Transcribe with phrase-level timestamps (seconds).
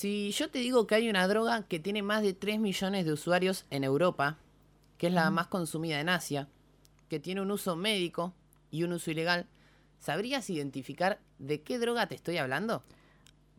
[0.00, 3.12] Si yo te digo que hay una droga que tiene más de 3 millones de
[3.12, 4.38] usuarios en Europa,
[4.96, 6.48] que es la más consumida en Asia,
[7.10, 8.32] que tiene un uso médico
[8.70, 9.46] y un uso ilegal,
[9.98, 12.82] ¿sabrías identificar de qué droga te estoy hablando?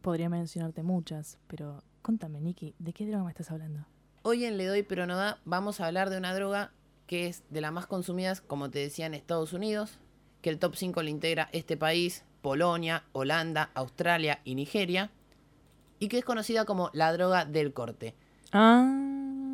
[0.02, 3.86] Podría mencionarte muchas, pero contame, Nicky, ¿de qué droga me estás hablando?
[4.24, 6.72] Hoy en Le Doy Pero No Da vamos a hablar de una droga
[7.06, 10.00] que es de las más consumidas, como te decía, en Estados Unidos,
[10.42, 15.12] que el top 5 le integra este país, Polonia, Holanda, Australia y Nigeria,
[16.02, 18.16] y que es conocida como la droga del corte.
[18.52, 18.82] Ah.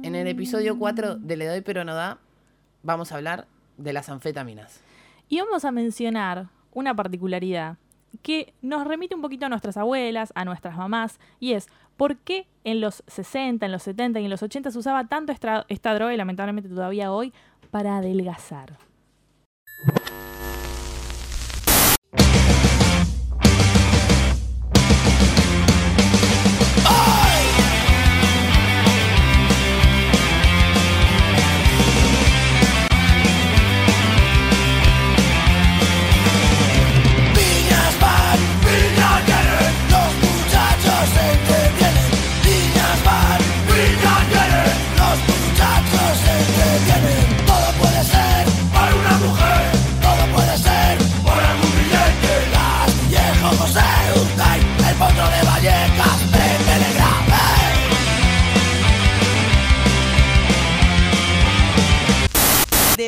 [0.02, 2.20] En el episodio 4 de Le Doy Pero No Da
[2.84, 3.48] vamos a hablar
[3.78, 4.82] de las anfetaminas.
[5.28, 7.76] Y vamos a mencionar una particularidad
[8.22, 12.48] que nos remite un poquito a nuestras abuelas, a nuestras mamás, y es por qué
[12.64, 15.94] en los 60, en los 70 y en los 80 se usaba tanto esta, esta
[15.94, 17.34] droga y lamentablemente todavía hoy
[17.72, 18.78] para adelgazar.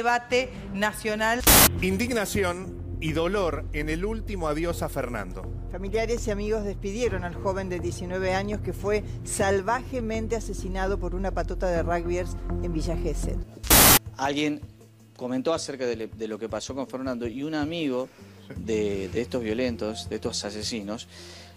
[0.09, 1.39] Debate nacional.
[1.83, 5.43] Indignación y dolor en el último adiós a Fernando.
[5.71, 11.29] Familiares y amigos despidieron al joven de 19 años que fue salvajemente asesinado por una
[11.29, 13.37] patota de rugbyers en Villa Gesell.
[14.17, 14.61] alguien
[15.15, 18.09] comentó acerca de, le- de lo que pasó con Fernando y un amigo
[18.57, 21.07] de, de estos violentos, de estos asesinos,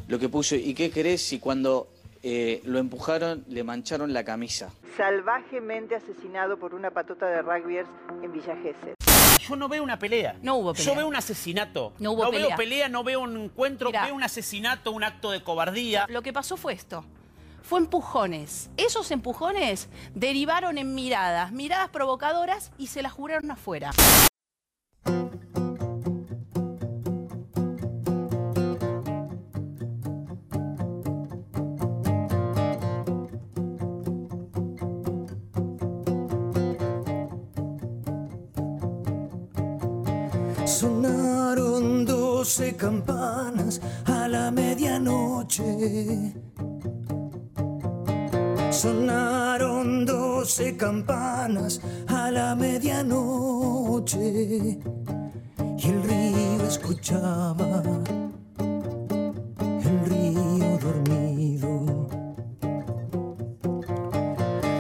[0.09, 1.89] lo que puso, ¿y qué crees si cuando
[2.23, 4.69] eh, lo empujaron le mancharon la camisa?
[4.97, 7.89] Salvajemente asesinado por una patota de rugbyers
[8.23, 8.95] en Villa Gesell.
[9.41, 10.37] Yo no veo una pelea.
[10.43, 10.93] No hubo pelea.
[10.93, 11.93] Yo veo un asesinato.
[11.99, 12.57] No hubo veo pelea.
[12.57, 14.05] pelea, no veo un encuentro, Mirá.
[14.05, 16.07] veo un asesinato, un acto de cobardía.
[16.09, 17.05] Lo que pasó fue esto.
[17.63, 18.71] Fue empujones.
[18.77, 23.93] Esos empujones derivaron en miradas, miradas provocadoras y se las juraron afuera.
[42.75, 46.35] Campanas a la medianoche.
[48.71, 54.19] Sonaron doce campanas a la medianoche.
[55.79, 57.83] Y el río escuchaba,
[59.59, 62.09] el río dormido.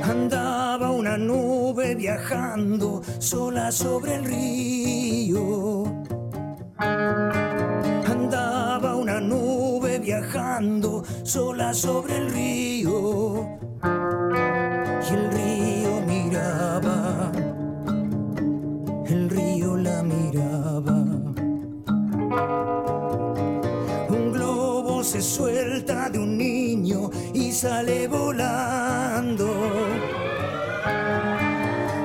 [0.02, 5.84] Andaba una nube viajando sola sobre el río.
[10.32, 13.58] Viajando sola sobre el río.
[13.82, 17.30] Y el río miraba,
[19.08, 20.94] el río la miraba.
[24.08, 29.52] Un globo se suelta de un niño y sale volando.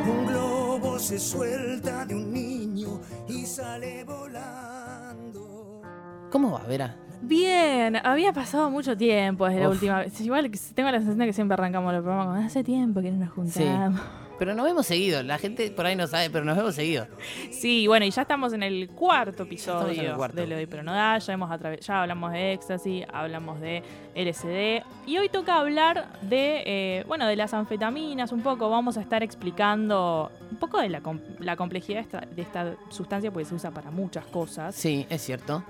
[0.05, 2.99] Un globo se suelta de un niño
[3.29, 5.81] y sale volando.
[6.29, 7.06] ¿Cómo va, Vera?
[7.27, 10.19] Bien, había pasado mucho tiempo desde la última vez.
[10.21, 13.25] Igual tengo la sensación de que siempre arrancamos los programas con hace tiempo que no
[13.25, 13.99] nos juntamos.
[14.39, 15.23] Pero nos vemos seguido.
[15.23, 17.07] La gente por ahí no sabe, pero nos vemos seguido.
[17.51, 20.37] Sí, bueno, y ya estamos en el cuarto el episodio cuarto.
[20.37, 21.17] de doy pero no da.
[21.17, 21.49] Ya, hemos
[21.81, 23.81] ya hablamos de éxtasis, hablamos de
[24.15, 24.85] LSD.
[25.07, 28.69] Y hoy toca hablar de, eh, bueno, de las anfetaminas un poco.
[28.69, 32.75] Vamos a estar explicando un poco de la, com- la complejidad de esta, de esta
[32.89, 34.75] sustancia, porque se usa para muchas cosas.
[34.75, 35.63] Sí, es cierto.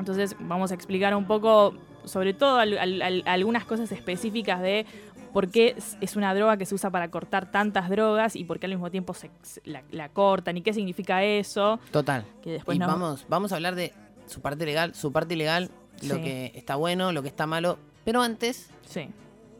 [0.00, 1.74] Entonces vamos a explicar un poco,
[2.04, 4.84] sobre todo al- al- al- algunas cosas específicas de
[5.32, 8.66] por qué es- una droga que se usa para cortar tantas drogas y por qué
[8.66, 9.30] al mismo tiempo se,
[9.64, 11.78] la, la cortan y qué significa eso.
[11.92, 12.24] Total.
[12.42, 13.92] Que después y no- vamos, vamos a hablar de
[14.26, 15.70] su parte legal, su parte ilegal,
[16.02, 17.78] lo que está bueno, lo que está malo.
[18.04, 19.08] Pero antes, Sí.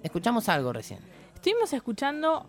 [0.02, 0.98] escuchamos algo recién.
[1.34, 2.46] Estuvimos escuchando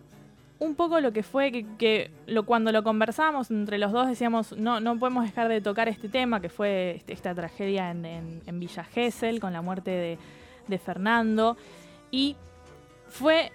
[0.62, 4.56] un poco lo que fue que, que lo, cuando lo conversamos entre los dos decíamos
[4.56, 8.42] no, no podemos dejar de tocar este tema que fue este- esta tragedia en, en-
[8.46, 10.18] en Villa Gesell con la muerte de,
[10.68, 11.56] de Fernando
[12.10, 12.36] y
[13.08, 13.50] fue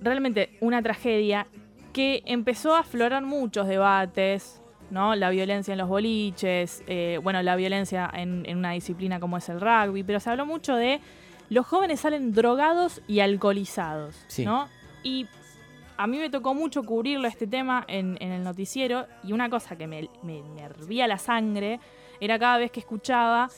[0.00, 1.46] realmente una tragedia
[1.92, 5.14] que empezó a aflorar muchos debates, ¿no?
[5.14, 9.48] La violencia en los boliches, eh, bueno, la violencia en, en una disciplina como es
[9.48, 11.00] el rugby, pero se habló mucho de
[11.48, 14.44] los jóvenes salen drogados y alcoholizados, Sí.
[14.44, 14.68] ¿no?
[15.02, 15.26] Y
[15.96, 19.76] a mí me tocó mucho cubrirlo este tema en, en el noticiero y una cosa
[19.76, 21.80] que me, me, me hervía la sangre
[22.20, 23.50] era cada vez que escuchaba,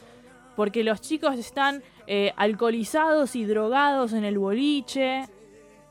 [0.57, 5.29] porque los chicos están eh, alcoholizados y drogados en el boliche.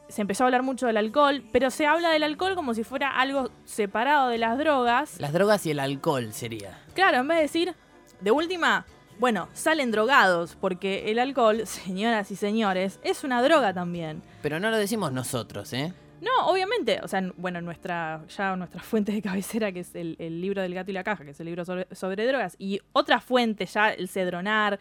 [0.09, 3.09] Se empezó a hablar mucho del alcohol, pero se habla del alcohol como si fuera
[3.19, 5.19] algo separado de las drogas.
[5.19, 6.79] Las drogas y el alcohol sería.
[6.93, 7.75] Claro, en vez de decir,
[8.19, 8.85] de última,
[9.19, 14.21] bueno, salen drogados, porque el alcohol, señoras y señores, es una droga también.
[14.41, 15.93] Pero no lo decimos nosotros, ¿eh?
[16.21, 20.41] No, obviamente, o sea, bueno, nuestra, ya nuestra fuente de cabecera, que es el, el
[20.41, 23.19] libro del gato y la caja, que es el libro sobre, sobre drogas, y otra
[23.19, 24.79] fuente, ya el cedronar,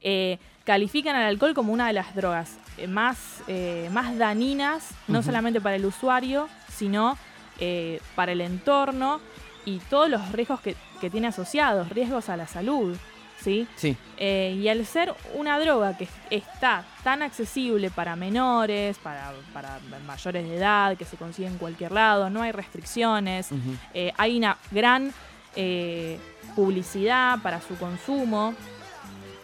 [0.00, 5.22] eh, califican al alcohol como una de las drogas eh, más, eh, más dañinas, no
[5.22, 7.16] solamente para el usuario, sino
[7.58, 9.20] eh, para el entorno
[9.64, 12.96] y todos los riesgos que, que tiene asociados, riesgos a la salud,
[13.44, 13.68] ¿sí?
[13.76, 13.96] Sí.
[14.16, 20.48] Eh, y al ser una droga que está tan accesible para menores, para, para mayores
[20.48, 23.50] de edad, que se consigue en cualquier lado, no hay restricciones,
[23.92, 25.12] eh, hay una gran
[25.56, 26.18] eh,
[26.56, 28.54] publicidad para su consumo,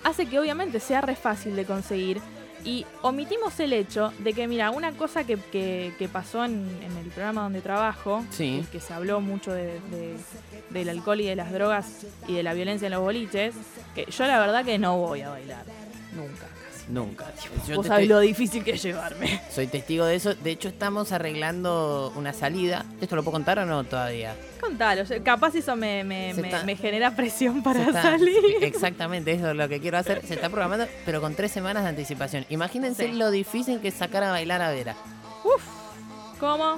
[0.02, 2.20] hace que obviamente sea re fácil de conseguir.
[2.64, 6.96] Y omitimos el hecho de que, mira, una cosa que, que- que pasó en, en
[6.98, 8.62] el programa donde trabajo, Sí.
[8.66, 10.16] que, que se habló mucho de- de-
[10.70, 13.54] del alcohol y de las drogas y de la violencia en los boliches,
[13.94, 15.64] que yo la verdad que no voy a bailar.
[16.14, 16.46] Nunca.
[16.90, 17.26] Nunca.
[17.68, 19.40] Yo Vos sabés estoy- lo difícil que es llevarme.
[19.54, 20.34] Soy testigo de eso.
[20.34, 22.84] De hecho, estamos arreglando una salida.
[23.00, 24.34] ¿Esto lo puedo contar o no todavía?
[24.60, 28.34] Contalo, yo- capaz eso me, me- Se me- está- me genera presión para está- salir.
[28.62, 30.22] Exactamente, eso es lo que quiero hacer.
[30.26, 32.44] Se está programando, pero con tres semanas de anticipación.
[32.50, 33.12] Imagínense Sí.
[33.12, 34.96] lo difícil que es sacar a bailar a Vera.
[36.38, 36.76] ¿Cómo?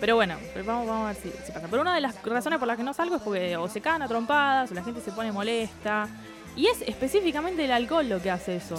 [0.00, 1.66] Pero bueno, pues vamos, vamos a ver si, si pasa.
[1.68, 4.02] Pero una de las razones por las que no salgo es porque o se cagan
[4.02, 6.08] a trompadas, o la gente se pone molesta.
[6.56, 8.76] Y es específicamente el alcohol lo que hace eso.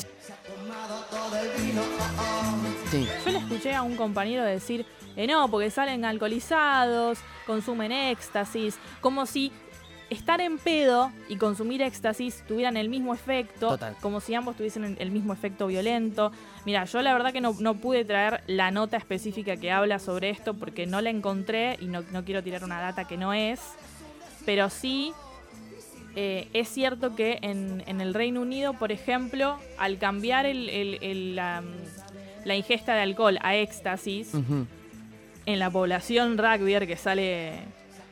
[2.91, 3.07] Sí.
[3.25, 4.85] Yo le escuché a un compañero decir,
[5.15, 9.51] eh, no, porque salen alcoholizados, consumen éxtasis, como si
[10.09, 13.95] estar en pedo y consumir éxtasis tuvieran el mismo efecto, Total.
[14.01, 16.31] como si ambos tuviesen el- el mismo efecto violento.
[16.65, 20.31] Mira, yo la verdad que no, no pude traer la nota específica que habla sobre
[20.31, 23.59] esto porque no la encontré y no, no quiero tirar una data que no es,
[24.47, 25.13] pero sí
[26.15, 30.97] eh, es cierto que en, en el Reino Unido, por ejemplo, al cambiar el- el-
[31.01, 31.63] el, la,
[32.45, 34.31] la ingesta de alcohol a éxtasis,
[35.45, 37.53] en la población rugbyer que sale,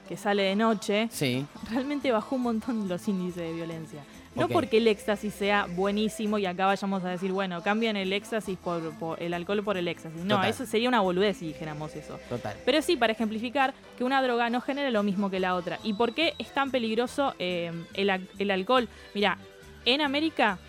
[0.07, 1.45] que sale de noche, Sí.
[1.71, 4.01] realmente bajó un montón los índices de violencia.
[4.41, 8.57] No porque el éxtasis sea buenísimo y acá vayamos a decir, bueno, cambian el éxtasis
[8.57, 10.21] por, por- el alcohol por el éxtasis.
[10.23, 10.49] No, Total.
[10.49, 12.19] eso sería una boludez si dijéramos eso.
[12.29, 12.55] Total.
[12.65, 15.79] Pero sí, para ejemplificar que una droga no genera lo mismo que la otra.
[15.83, 18.87] ¿Y por qué es tan peligroso eh, el, al- el alcohol?
[19.13, 19.37] Mira,
[19.85, 20.59] en América,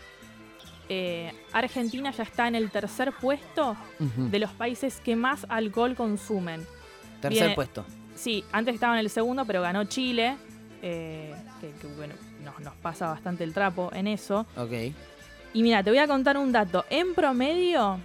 [0.88, 6.64] eh, Argentina ya está en el tercer puesto de los países que más alcohol consumen.
[7.20, 7.84] Tercer viene- puesto.
[8.14, 10.36] Sí, antes estaba en el segundo, pero ganó Chile,
[10.82, 12.14] eh, que, que, bueno,
[12.50, 14.46] nos, nos pasa bastante el trapo en eso.
[14.56, 14.72] Ok.
[15.54, 16.84] Y mira, te voy a contar un dato.
[16.90, 17.98] En promedio,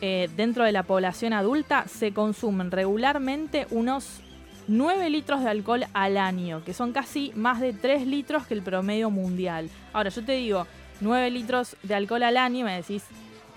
[0.00, 4.20] eh, dentro de la población adulta, se consumen regularmente unos
[4.68, 8.62] 9 litros de alcohol al año, que son casi más de 3 litros que el
[8.62, 9.70] promedio mundial.
[9.92, 10.66] Ahora, yo te digo,
[11.00, 13.04] 9 litros de alcohol al año y me decís,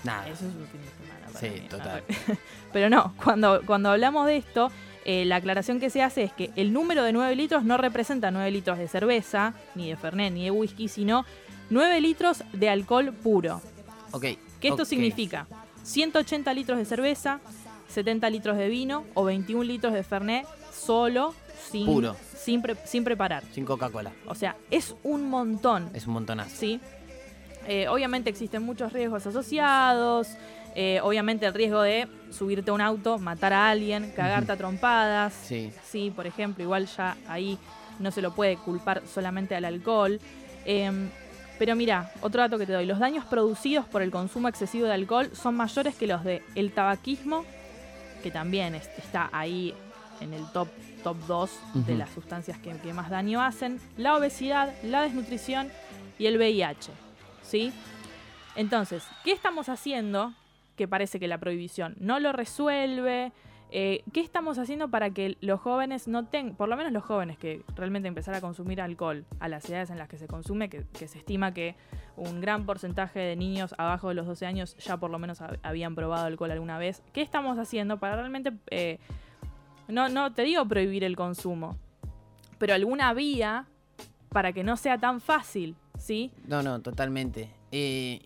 [0.04, 0.28] Nada.
[0.28, 1.28] eso es un fin de semana.
[1.34, 1.68] para Sí, mí".
[1.68, 2.04] total.
[2.74, 4.72] Pero no, cuando, cuando hablamos de esto,
[5.12, 8.30] eh, la aclaración que se hace es que el número de 9 litros no representa
[8.32, 11.26] 9 litros de cerveza, ni de Fernet, ni de whisky, sino
[11.72, 13.62] 9 litros de alcohol puro.
[14.12, 14.26] Ok.
[14.60, 15.48] Que esto significa
[15.84, 17.40] 180 litros de cerveza,
[17.88, 21.34] 70 litros de vino o 21 litros de Fernet solo,
[21.72, 22.16] sin, Puro.
[22.36, 23.44] sin, pre- sin preparar.
[23.52, 24.12] Sin Coca-Cola.
[24.28, 25.90] O sea, es un montón.
[25.94, 26.56] Es un montonazo.
[26.56, 26.80] ¿sí?
[27.68, 30.28] Eh, obviamente existen muchos riesgos asociados.
[30.82, 35.34] Eh, obviamente el riesgo de subirte a un auto, matar a alguien, cagarte a trompadas.
[35.34, 35.74] Sí.
[35.84, 37.58] Sí, por ejemplo, igual ya ahí
[38.00, 40.22] no se lo puede culpar solamente al alcohol.
[40.64, 41.10] Em,
[41.58, 42.86] pero mira, otro dato que te doy.
[42.86, 46.72] Los daños producidos por el consumo excesivo de alcohol son mayores que los del el
[46.72, 47.44] tabaquismo,
[48.24, 49.74] que también es- está ahí
[50.22, 50.70] en el top,
[51.04, 55.70] top 2 de las sustancias que, que más daño hacen, la obesidad, la desnutrición
[56.18, 56.92] y el VIH.
[57.44, 57.74] ¿Sí?
[58.56, 60.34] Entonces, ¿qué estamos haciendo?
[60.80, 63.34] Que parece que la prohibición no lo resuelve.
[63.70, 67.38] Eh, ¿Qué estamos haciendo para que los jóvenes no tengan, por lo menos los jóvenes
[67.38, 70.86] que realmente empezar a consumir alcohol a las edades en las que se consume, que,
[71.06, 71.76] se estima que
[72.16, 75.60] un gran porcentaje de niños abajo de los 12 años ya por lo menos hab-
[75.64, 77.04] habían probado alcohol alguna vez?
[77.12, 79.00] ¿Qué estamos haciendo para realmente, eh,
[79.90, 81.78] no, no te digo prohibir el consumo,
[82.58, 83.66] pero alguna vía
[84.30, 86.32] para que no sea tan fácil, ¿sí?
[86.48, 87.52] No, no, totalmente.
[87.74, 88.22] Eh,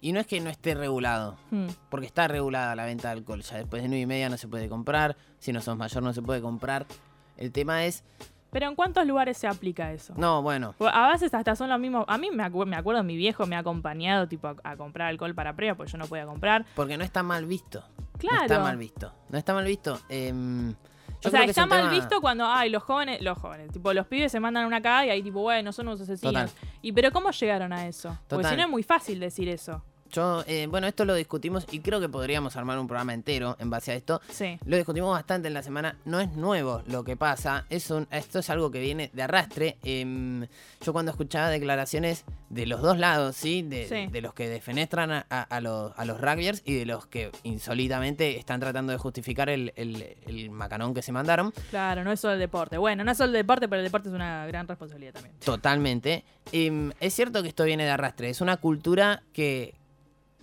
[0.00, 1.66] Y no es que no esté regulado, Hmm.
[1.88, 3.40] porque está regulada la venta de alcohol.
[3.42, 6.12] Ya después de nueve y media no se puede comprar, si no sos mayor no
[6.12, 6.86] se puede comprar.
[7.36, 8.04] El tema es,
[8.52, 10.14] Pero ¿en cuántos lugares se aplica eso?
[10.16, 12.04] no, bueno, Pues A veces hasta son los mismos.
[12.08, 15.08] A mí me, acu- me acuerdo, mi viejo me ha acompañado tipo a, a comprar
[15.08, 16.64] alcohol para previa, porque yo no podía comprar.
[16.74, 17.82] porque no está mal visto.
[18.18, 18.36] Claro.
[18.38, 19.12] No está mal visto.
[19.28, 20.00] No está mal visto.
[20.08, 20.74] Em,
[21.26, 24.06] yo o sea, está mal tema- visto cuando, ay, los jóvenes, los jóvenes, tipo, los
[24.06, 26.32] pibes se mandan una cagada y ahí tipo, bueno, son unos asesinos.
[26.50, 26.50] Total.
[26.82, 28.16] Y pero ¿cómo llegaron a eso?
[28.28, 29.82] Porque si no es muy fácil decir eso.
[30.16, 33.68] Yo, eh, bueno, esto lo discutimos y creo que podríamos armar un programa entero en
[33.68, 34.22] base a esto.
[34.30, 34.58] Sí.
[34.64, 35.98] Lo discutimos bastante en la semana.
[36.06, 37.66] No es nuevo lo que pasa.
[37.68, 39.76] Es un, esto es algo que viene de arrastre.
[39.84, 40.46] Em,
[40.82, 43.60] yo cuando escuchaba declaraciones de los dos lados, ¿sí?
[43.60, 44.06] De, Sí.
[44.10, 47.30] de los que defenestran a, a- a los, a los rugbyers y de los que
[47.42, 51.52] insólitamente están tratando de justificar el, el- el macanón que se mandaron.
[51.68, 52.78] Claro, no es solo el deporte.
[52.78, 55.34] Bueno, no es solo el deporte, pero el deporte es una gran responsabilidad también.
[55.44, 56.24] Totalmente.
[56.52, 58.30] Em, es cierto que esto viene de arrastre.
[58.30, 59.74] Es una cultura que,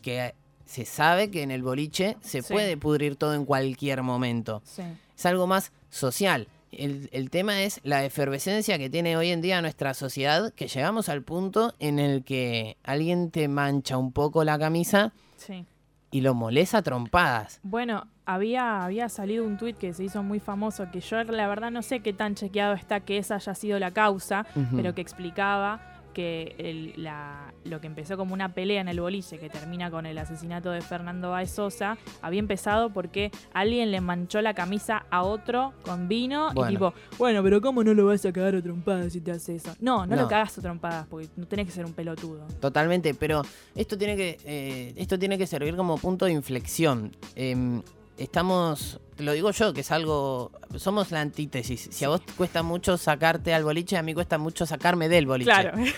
[0.03, 0.35] que
[0.67, 2.53] se sabe que en el boliche se Sí.
[2.53, 4.61] puede pudrir todo en cualquier momento.
[4.63, 4.83] Sí.
[5.17, 6.47] es algo más social.
[6.71, 11.07] El, el tema es la efervescencia que tiene hoy en día nuestra sociedad, que llegamos
[11.09, 15.65] al punto en el que alguien te mancha un poco la camisa Sí.
[16.09, 17.59] y lo molesta trompadas.
[17.61, 21.69] Bueno, había, había salido un tuit que se hizo muy famoso, que yo la verdad
[21.69, 25.92] no sé qué tan chequeado está que esa haya sido la causa, pero que explicaba
[26.13, 30.05] que el- la- lo que empezó como una pelea en el boliche, que termina con
[30.05, 35.23] el asesinato de Fernando Baez Sosa, había empezado porque alguien le manchó la camisa a
[35.23, 36.69] otro con vino Bueno.
[36.71, 39.55] y tipo, bueno, pero ¿cómo no lo vas a cagar a trompadas si te hace
[39.55, 39.73] eso?
[39.79, 40.21] No, no, No.
[40.23, 42.45] lo cagas a trompadas porque no tenés que ser un pelotudo.
[42.59, 43.41] Totalmente, pero
[43.75, 47.11] esto tiene que, eh, esto tiene que servir como punto de inflexión.
[47.35, 47.81] Em,
[48.17, 51.89] estamos, te lo digo yo, que es algo, somos la antítesis.
[51.91, 55.25] Si a vos te cuesta mucho sacarte al boliche, a mí cuesta mucho sacarme del
[55.27, 55.51] boliche.
[55.51, 55.73] Claro,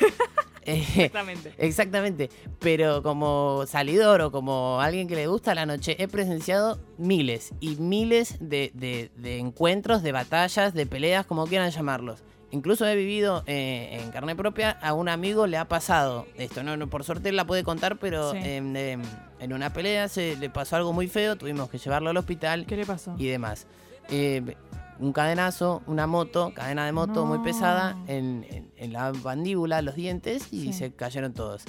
[0.67, 1.53] Eh, exactamente.
[1.59, 7.53] Exactamente, pero como salidor o como alguien que le gusta la noche, he presenciado miles
[7.59, 12.23] y miles de, de- de encuentros, de batallas, de peleas, como quieran llamarlos.
[12.55, 16.77] Incluso he vivido eh, en carne propia, a un amigo le ha pasado esto, no,
[16.77, 18.37] no, por suerte él la puede contar, pero Sí.
[18.43, 19.01] em, em,
[19.39, 22.77] en una pelea se le pasó algo muy feo, tuvimos que llevarlo al hospital ¿Qué
[22.77, 23.13] le pasó?
[23.17, 23.67] y demás.
[24.09, 24.55] Eh,
[24.99, 29.95] un cadenazo, una moto, cadena de moto muy pesada en, en- en la mandíbula, los
[29.95, 30.73] dientes y Sí.
[30.73, 31.63] se cayeron todos.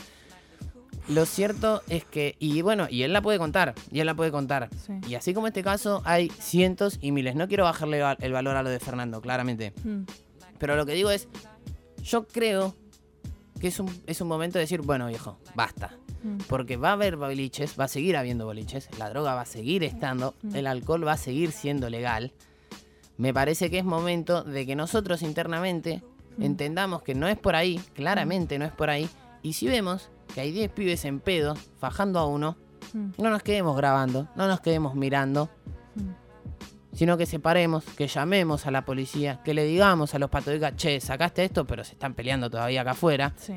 [1.09, 4.31] Lo cierto es que, y bueno, y él la puede contar, y él la puede
[4.33, 4.69] contar.
[4.87, 4.93] Sí.
[5.09, 7.35] Y así como este caso, hay cientos y miles.
[7.37, 9.73] No quiero bajarle el valor a lo de Fernando, claramente.
[9.85, 10.03] Mm,
[10.59, 11.29] Pero lo que digo es,
[12.03, 12.75] yo creo
[13.61, 15.97] que es un, es un momento de decir, bueno viejo, basta.
[16.23, 16.39] mm.
[16.49, 19.83] Porque va a haber boliches, va a seguir habiendo boliches, la droga va a seguir
[19.85, 20.57] estando, Mm.
[20.57, 22.33] el alcohol va a seguir siendo legal.
[23.17, 26.03] Me parece que es momento de que nosotros internamente
[26.37, 26.43] Mm.
[26.43, 29.09] entendamos que no es por ahí, claramente no es por ahí.
[29.43, 32.57] Y si vemos que hay 10 pibes en pedo, fajando a uno,
[32.93, 35.49] no nos quedemos grabando, no nos quedemos mirando.
[36.97, 41.01] Sino que separemos, que llamemos a la policía, que le digamos a los patodicas, che,
[41.01, 43.53] sacaste esto, pero se están peleando todavía acá afuera Sí.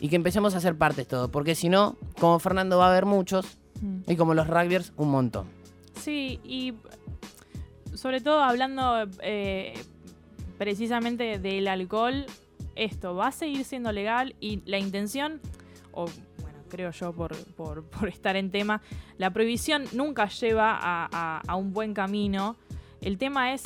[0.00, 3.06] y que empecemos a hacer partes todo, porque si no, como Fernando va a haber
[3.06, 3.46] muchos
[3.80, 4.10] Mm.
[4.10, 5.46] y como los rugbyers un montón.
[6.00, 6.74] Sí, y
[7.94, 9.74] sobre todo hablando eh,
[10.58, 12.26] precisamente del alcohol,
[12.74, 15.40] esto va a seguir siendo legal y la intención,
[15.92, 16.06] o
[16.72, 17.12] creo yo
[17.56, 18.80] por, estar en tema,
[19.18, 22.56] la prohibición nunca lleva a, un buen camino.
[23.02, 23.62] El tema es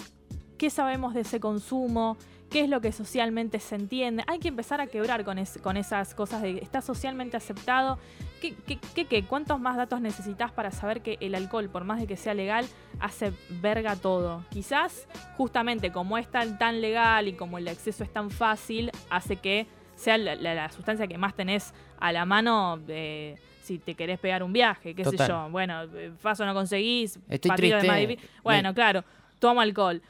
[0.59, 2.17] qué sabemos de ese consumo,
[2.51, 4.25] qué es lo que socialmente se entiende.
[4.27, 7.99] Hay que empezar a quebrar con, es- con esas cosas de está socialmente aceptado.
[8.41, 9.25] ¿Qué, qué, qué- qué?
[9.25, 12.67] ¿Cuántos más datos necesitas para saber que el alcohol, por más de que sea legal,
[13.01, 13.33] hace
[13.63, 14.43] verga todo?
[14.51, 19.37] Quizás, justamente como es tan, tan legal y como el acceso es tan fácil, hace
[19.37, 23.95] que sea la, la- la sustancia que más tenés a la mano eh, si te
[23.95, 25.50] querés pegar un viaje, qué sé yo.
[25.50, 25.83] Bueno,
[26.19, 27.79] Faso no conseguís, Estoy de triste.
[28.07, 29.03] difí- Bueno, claro,
[29.41, 30.00] tomo alcohol.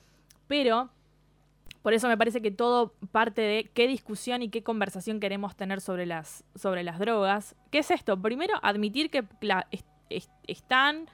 [0.49, 0.91] Pero
[1.83, 5.81] por eso me parece que todo parte de qué discusión y qué conversación queremos tener
[5.81, 7.55] sobre las, sobre las drogas.
[7.71, 8.21] ¿Qué es esto?
[8.21, 9.67] Primero, admitir que la-
[10.47, 11.07] están,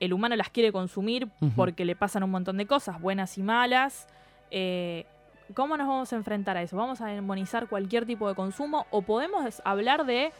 [0.00, 4.08] el humano las quiere consumir porque le pasan un montón de cosas, buenas y malas.
[4.50, 5.06] Eh,
[5.54, 6.76] ¿Cómo nos vamos a enfrentar a eso?
[6.76, 10.32] ¿Vamos a demonizar cualquier tipo de consumo o podemos hablar de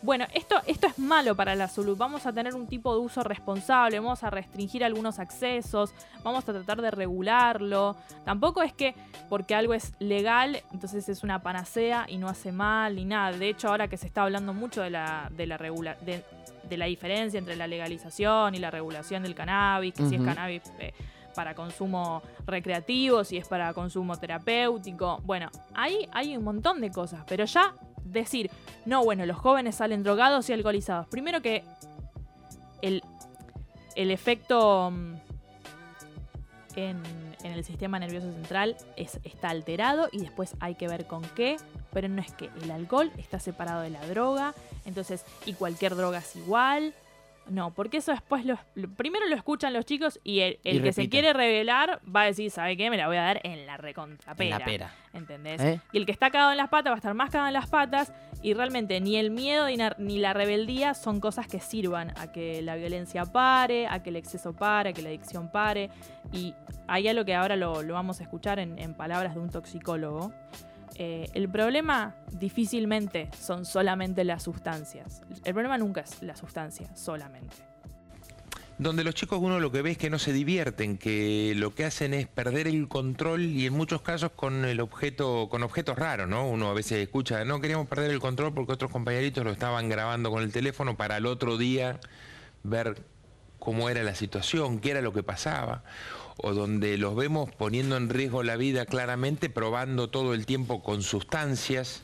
[0.00, 1.96] bueno, esto, esto es malo para la salud.
[1.96, 6.52] Vamos a tener un tipo de uso responsable, vamos a restringir algunos accesos, vamos a
[6.52, 7.96] tratar de regularlo.
[8.24, 8.94] Tampoco es que
[9.28, 13.36] porque algo es legal, entonces es una panacea y no hace mal ni nada.
[13.36, 16.22] De hecho, ahora que se está hablando mucho de la, de la regula de,
[16.68, 20.62] de la diferencia entre la legalización y la regulación del cannabis, que si es cannabis
[20.78, 20.92] eh,
[21.38, 25.20] para consumo recreativo, si es para consumo terapéutico.
[25.22, 28.50] Bueno, ahí hay un montón de cosas, pero ya decir,
[28.86, 31.06] no, bueno, los jóvenes salen drogados y alcoholizados.
[31.06, 31.62] Primero que
[32.82, 33.04] el,
[33.94, 35.14] el efecto mm,
[36.74, 37.02] en,
[37.44, 41.56] en el sistema nervioso central es, está alterado y después hay que ver con qué,
[41.92, 44.54] pero no es que el alcohol está separado de la droga,
[44.86, 46.94] entonces, y cualquier droga es igual.
[47.48, 50.80] No, porque eso después lo, lo- primero lo escuchan los chicos y el, el Y
[50.82, 51.10] que se repiten.
[51.10, 52.90] quiere revelar va a decir, ¿sabe qué?
[52.90, 54.54] Me la voy a dar en la recontrapera.
[54.56, 54.94] En la pera.
[55.14, 55.60] ¿Entendés?
[55.60, 55.80] ¿Eh?
[55.92, 57.68] Y el que está cagado en las patas va a estar más cagado en las
[57.68, 58.12] patas
[58.42, 62.30] y realmente ni el miedo ni, na- ni la rebeldía son cosas que sirvan a
[62.32, 65.90] que la violencia pare, a que el exceso pare, a que la adicción pare.
[66.32, 66.54] Y
[66.86, 70.32] hay algo que ahora lo, lo vamos a escuchar en, en palabras de un toxicólogo.
[71.00, 75.22] Eh, el problema difícilmente son solamente las sustancias.
[75.44, 77.54] El problema nunca es la sustancia solamente.
[78.78, 81.84] Donde los chicos uno lo que ve es que no se divierten, que lo que
[81.84, 86.28] hacen es perder el control y en muchos casos con el objeto, con objetos raros,
[86.28, 86.48] ¿no?
[86.48, 90.30] Uno a veces escucha, no queríamos perder el control porque otros compañeritos lo estaban grabando
[90.32, 92.00] con el teléfono para el otro día
[92.64, 93.04] ver
[93.60, 95.84] cómo era la situación, qué era lo que pasaba,
[96.38, 101.02] o donde los vemos poniendo en riesgo la vida claramente, probando todo el tiempo con
[101.02, 102.02] sustancias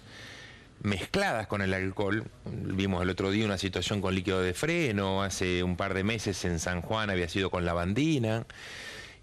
[0.82, 2.24] mezcladas con el alcohol.
[2.44, 6.44] Vimos el otro día una situación con líquido de freno, hace un par de meses
[6.44, 8.46] en San Juan había sido con lavandina.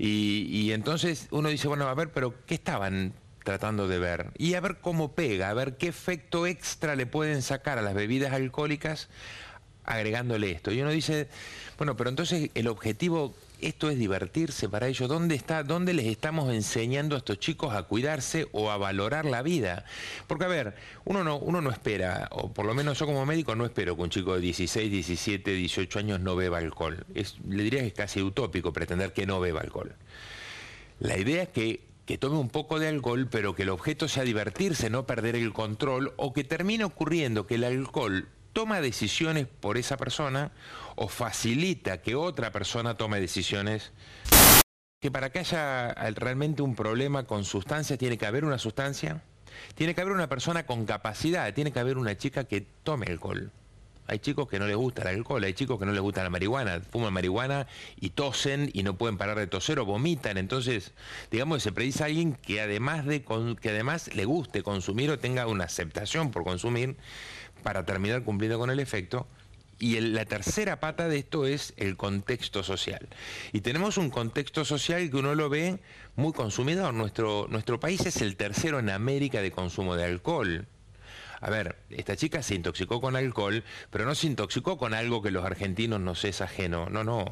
[0.03, 3.13] Y, entonces uno dice, bueno, a ver, pero ¿qué estaban
[3.43, 4.31] tratando de ver?
[4.35, 7.93] Y a ver cómo pega, a ver qué efecto extra le pueden sacar a las
[7.93, 9.09] bebidas alcohólicas
[9.83, 10.71] agregándole esto.
[10.71, 11.27] Y uno dice,
[11.77, 15.07] bueno, pero entonces el objetivo, esto es divertirse para ellos.
[15.07, 19.41] ¿Dónde está, dónde les estamos enseñando a estos chicos a cuidarse o a valorar la
[19.41, 19.85] vida?
[20.27, 20.75] Porque a ver,
[21.05, 24.01] uno no, uno no espera, o por lo menos yo como médico no espero que
[24.01, 27.05] un chico de 16, 17, 18 años no beba alcohol.
[27.13, 29.95] Es, le diría que es casi utópico pretender que no beba alcohol.
[30.99, 34.23] La idea es que, que tome un poco de alcohol, pero que el objeto sea
[34.23, 39.77] divertirse, no perder el control, o que termine ocurriendo que el alcohol toma decisiones por
[39.77, 40.51] esa persona
[40.95, 43.91] o facilita que otra persona tome decisiones.
[45.01, 49.23] Que para que haya realmente un problema con sustancias tiene que haber una sustancia,
[49.75, 53.51] tiene que haber una persona con capacidad, tiene que haber una chica que tome alcohol.
[54.07, 56.29] Hay chicos que no les gusta el alcohol, hay chicos que no les gusta la
[56.29, 57.67] marihuana, fuman marihuana
[57.99, 60.37] y tosen y no pueden parar de toser o vomitan.
[60.37, 60.91] Entonces,
[61.31, 63.23] digamos que se precisa alguien que además de
[63.61, 66.97] que además le guste consumir o tenga una aceptación por consumir
[67.61, 69.27] para terminar cumpliendo con el efecto.
[69.79, 73.07] Y el- la tercera pata de esto es el contexto social.
[73.51, 75.79] Y tenemos un contexto social que uno lo ve
[76.15, 76.93] muy consumidor.
[76.93, 80.67] Nuestro, nuestro país es el tercero en América de consumo de alcohol.
[81.39, 85.31] A ver, esta chica se intoxicó con alcohol, pero no se intoxicó con algo que
[85.31, 86.87] los argentinos nos es ajeno.
[86.91, 87.25] No, no.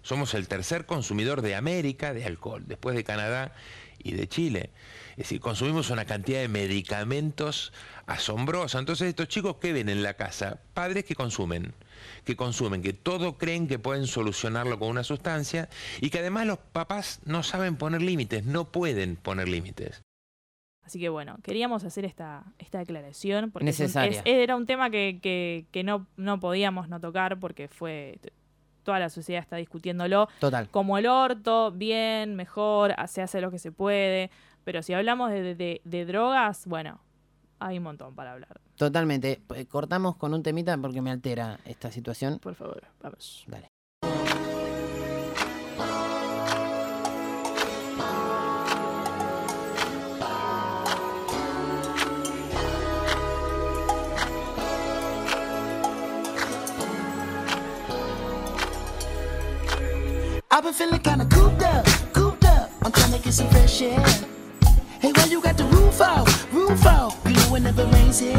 [0.00, 3.54] Somos el tercer consumidor de América de alcohol, después de Canadá
[4.02, 4.70] y de Chile.
[5.12, 7.72] Es decir, consumimos una cantidad de medicamentos
[8.06, 8.78] asombrosa.
[8.78, 11.74] Entonces, estos chicos que ven en la casa, padres que consumen,
[12.24, 15.68] que consumen, que todo creen que pueden solucionarlo con una sustancia
[16.00, 20.02] y que además los papás no saben poner límites, no pueden poner límites.
[20.84, 24.18] Así que bueno, queríamos hacer esta, esta declaración porque es un- Necesaria.
[24.18, 28.18] es- era un tema que, que- que no, no podíamos no tocar porque fue
[28.82, 30.68] toda la sociedad está discutiéndolo Total.
[30.70, 34.32] como el orto, bien, mejor, se hace lo que se puede,
[34.64, 37.00] pero si hablamos de, de- de drogas, bueno,
[37.58, 38.60] hay un montón para hablar.
[38.76, 39.42] Totalmente.
[39.54, 42.38] Eh, Cortamos con un temita porque me altera esta situación.
[42.40, 43.44] Por favor, vamos.
[43.46, 43.68] Dale.
[60.50, 62.70] I've been feeling kinda cooped up, cooped up.
[62.82, 64.04] I'm trying to get some fresh air.
[65.02, 67.16] Hey, why you got the roof out, roof out?
[67.26, 68.36] You know it never rains here.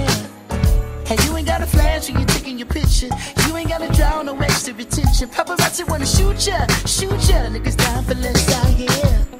[1.05, 3.09] Hey, you ain't got a flash when you're taking your picture.
[3.45, 5.27] You ain't gotta draw no extra attention.
[5.27, 7.49] Paparazzi wanna shoot ya, shoot ya.
[7.51, 9.32] Niggas down for less out here.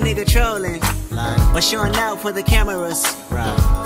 [0.00, 0.82] Nigga trolling.
[1.54, 3.04] Or showing out for the cameras.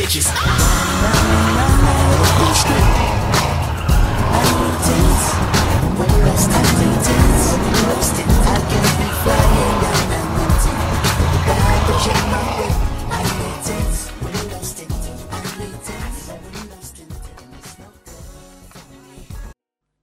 [0.00, 0.32] bitches.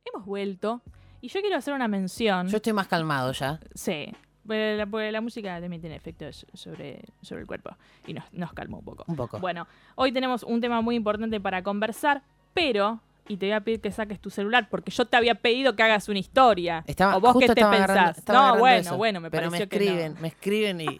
[0.05, 0.81] Hemos vuelto.
[1.21, 2.47] Y yo quiero hacer una mención.
[2.47, 3.59] Yo estoy más calmado ya.
[3.73, 4.13] Sí.
[4.47, 7.71] Porque la, porque la música también tiene efectos sobre, sobre el cuerpo.
[8.07, 9.03] Y nos, nos calma un poco.
[9.07, 9.39] Un poco.
[9.39, 13.01] Bueno, hoy tenemos un tema muy importante para conversar, pero.
[13.29, 15.83] Y te voy a pedir que saques tu celular porque yo te había pedido que
[15.83, 16.85] hagas una historia.
[16.87, 18.23] Estaba, ¿O vos qué te pensás?
[18.29, 18.95] no, bueno, eso.
[18.95, 19.83] bueno, me Pero me pareció que no.
[19.83, 20.87] escriben, me escriben y...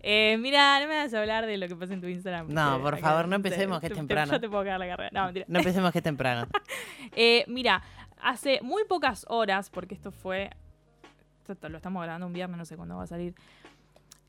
[0.00, 2.48] Eh, mira, no me vas a hablar de lo que pasa en tu Instagram.
[2.50, 4.32] No, por favor, no te- empecemos, que es te- te- temprano.
[4.32, 5.10] Yo te puedo cagar la carrera.
[5.12, 5.46] No, mentira.
[5.48, 6.46] No empecemos que es temprano.
[7.16, 7.82] Eh, mira,
[8.22, 10.50] hace muy pocas horas, porque esto fue.
[11.52, 13.34] Esto lo estamos grabando un viernes, no sé cuándo va a salir.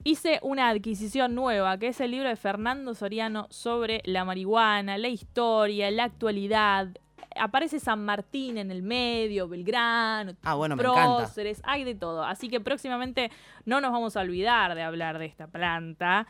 [0.04, 5.10] Hice una adquisición nueva, que es el libro de Fernando Soriano sobre la marihuana, la
[5.10, 6.88] historia, la actualidad.
[7.36, 12.24] Aparece San Martín en el medio, Belgrano, Ah, bueno, próceres, hay de todo.
[12.24, 13.30] Así que próximamente
[13.66, 16.26] no nos vamos a olvidar de hablar de esta planta.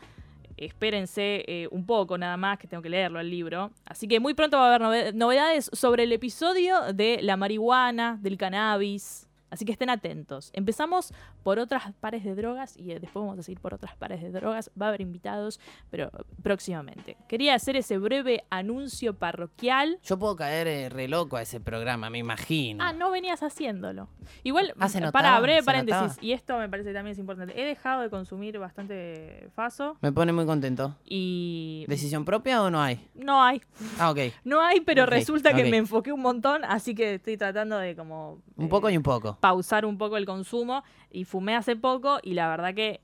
[0.56, 3.70] Espérense eh, un poco nada más, que tengo que leerlo el libro.
[3.86, 8.18] Así que muy pronto va a haber nove- novedades sobre el episodio de la marihuana,
[8.20, 9.26] del cannabis.
[9.50, 10.50] Así que estén atentos.
[10.52, 14.22] Empezamos por otras pares de drogas y eh, después vamos a seguir por otras pares
[14.22, 14.70] de drogas.
[14.80, 15.60] Va a haber invitados,
[15.90, 16.10] pero
[16.42, 17.16] próximamente.
[17.28, 19.98] Quería hacer ese breve anuncio parroquial.
[20.02, 22.82] Yo puedo caer eh, re loco a ese programa, me imagino.
[22.84, 24.08] Ah, no venías haciéndolo.
[24.42, 26.18] Igual, Ah, para breve paréntesis, notaba.
[26.22, 27.60] y esto me parece también es importante.
[27.60, 30.96] He dejado de consumir bastante faso Me pone muy contento.
[31.04, 33.08] y ¿Decisión propia o no hay?
[33.14, 33.60] no hay.
[33.98, 34.18] Ah, ok.
[34.44, 38.38] No hay, pero resulta que me enfoqué un montón, así que estoy tratando de como
[38.56, 39.38] Un poco y un poco.
[39.40, 43.00] Pausar un poco el consumo y fumé hace poco y la verdad que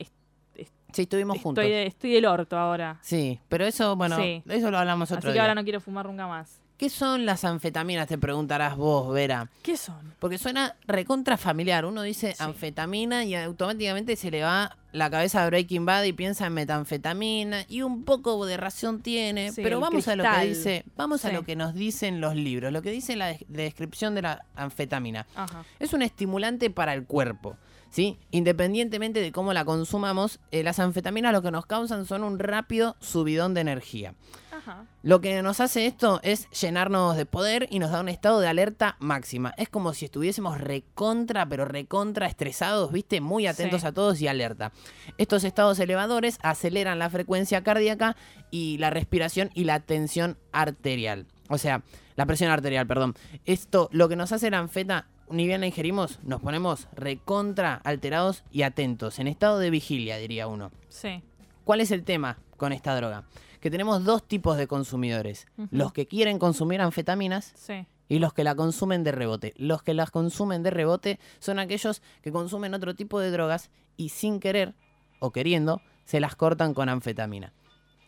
[0.93, 1.63] Sí, estuvimos juntos.
[1.65, 2.99] estoy, de- estoy del orto ahora.
[3.03, 4.43] Sí, pero eso, bueno, Sí.
[4.47, 5.43] de eso lo hablamos Así otro que día.
[5.43, 6.63] ahora no quiero fumar nunca más.
[6.77, 8.07] ¿Qué son las anfetaminas?
[8.07, 9.49] Te preguntarás vos, Vera.
[9.63, 10.15] ¿Qué son?
[10.19, 11.87] Porque suena recontra familiar.
[11.87, 16.47] Uno dice anfetamina y automáticamente se le va la cabeza a Breaking Bad y piensa
[16.47, 19.53] en metanfetamina y un poco de razón tiene.
[19.53, 22.71] Sí, pero vamos a lo que dice, vamos a lo que nos dicen los libros,
[22.73, 25.27] lo que dice la, la descripción de la anfetamina.
[25.35, 25.65] Ajá.
[25.79, 27.57] Es un estimulante para el cuerpo.
[27.97, 28.19] ¿Sí?
[28.31, 32.95] Independientemente de cómo la consumamos, eh, las anfetaminas lo que nos causan son un rápido
[33.01, 34.13] subidón de energía.
[34.53, 34.85] Ajá.
[35.03, 38.49] Lo que nos hace esto es llenarnos de poder y nos da un estado de
[38.49, 39.55] alerta máxima.
[39.57, 43.23] Es como si estuviésemos recontra, pero recontra estresados, ¿viste?
[43.23, 43.87] Muy atentos Sí.
[43.87, 44.73] a todos y alerta.
[45.17, 48.15] Estos estados elevadores aceleran la frecuencia cardíaca
[48.51, 51.25] y la respiración y la tensión arterial.
[51.49, 51.83] O sea,
[52.15, 53.15] la presión arterial, perdón.
[53.47, 58.45] Esto, lo que nos hace la anfeta, ni bien la ingerimos, nos ponemos recontra alterados
[58.51, 60.71] y atentos, en estado de vigilia, diría uno.
[60.89, 61.23] Sí.
[61.65, 63.25] ¿Cuál es el tema con esta droga?
[63.61, 65.47] Que tenemos dos tipos de consumidores.
[65.71, 67.87] Los que quieren consumir anfetaminas Sí.
[68.09, 69.53] y los que la consumen de rebote.
[69.57, 74.11] Los que las consumen de rebote son aquellos que consumen otro tipo de drogas y
[74.11, 74.75] sin querer
[75.19, 77.53] o queriendo se las cortan con anfetamina.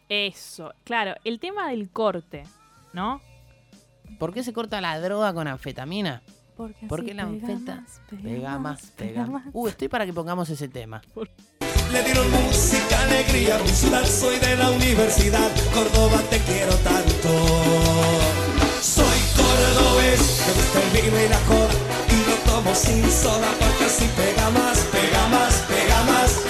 [0.08, 0.72] Eso.
[0.84, 2.44] Claro, el tema del corte,
[2.92, 3.20] ¿no?
[4.18, 6.22] ¿Por qué se corta la droga con anfetamina?
[6.58, 9.44] Porque Porque la pega anfeta más, pega más, pega más.
[9.44, 9.54] más.
[9.54, 11.00] Uh, estoy para que pongamos ese tema.
[11.92, 17.28] Le dieron música, alegría, mi ciudad, soy de la universidad, Córdoba te quiero tanto.
[18.82, 21.74] Soy cordobés, me gusta el vino y la cola,
[22.10, 26.42] y lo tomo sin soda porque así pega más, pega más, pega más.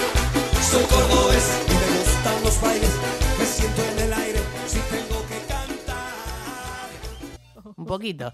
[0.71, 2.93] Soy cordobés y me gustan los bailes,
[3.37, 6.89] me siento en el aire si tengo que cantar.
[7.77, 8.33] Un poquito.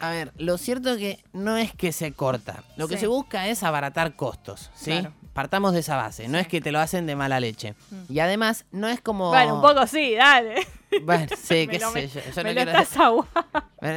[0.00, 2.62] A ver, lo cierto es que no es que se corta.
[2.76, 4.90] Lo que se busca es abaratar costos, ¿sí?
[4.92, 5.12] Claro.
[5.32, 6.28] Partamos de esa base.
[6.28, 7.74] No es que te lo hacen de mala leche.
[8.08, 9.28] Y además, no es como...
[9.28, 10.66] Bueno, un poco sí, dale.
[11.02, 12.20] Bueno, sí, qué sé yo.
[12.34, 12.88] yo me no lo quiero- estás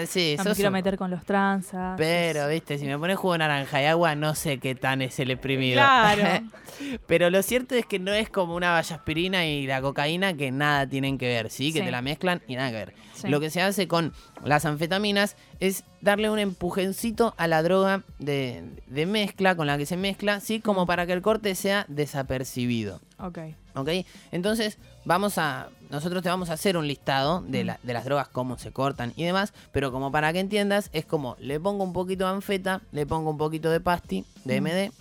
[0.10, 1.96] sí, No me quiero un- meter con los transas.
[1.98, 5.18] Pero, viste, si me pones jugo de naranja y agua, no sé qué tan es
[5.20, 5.76] el exprimido.
[5.80, 6.46] Claro.
[7.08, 10.88] Pero lo cierto es que no es como una vallaspirina y la cocaína que nada
[10.88, 11.72] tienen que ver, ¿sí?
[11.74, 11.86] Que Sí.
[11.86, 12.94] te la mezclan y nada que ver.
[13.16, 13.28] Sí.
[13.28, 14.14] Lo que se hace con
[14.46, 19.86] las anfetaminas es darle un empujencito a la droga de, de mezcla con la que
[19.86, 20.60] se mezcla, ¿sí?
[20.62, 23.02] Como para que el corte sea desapercibido.
[23.18, 23.40] Ok.
[23.76, 23.90] ¿Ok?
[24.32, 25.70] Entonces, vamos a.
[25.90, 29.14] Nosotros te vamos a hacer un listado de, la- de las drogas, cómo se cortan
[29.16, 29.54] y demás.
[29.72, 33.32] Pero como para que entiendas, es como le pongo un poquito de anfeta, le pongo
[33.32, 34.62] un poquito de pasti, de.
[34.62, 34.92] MD.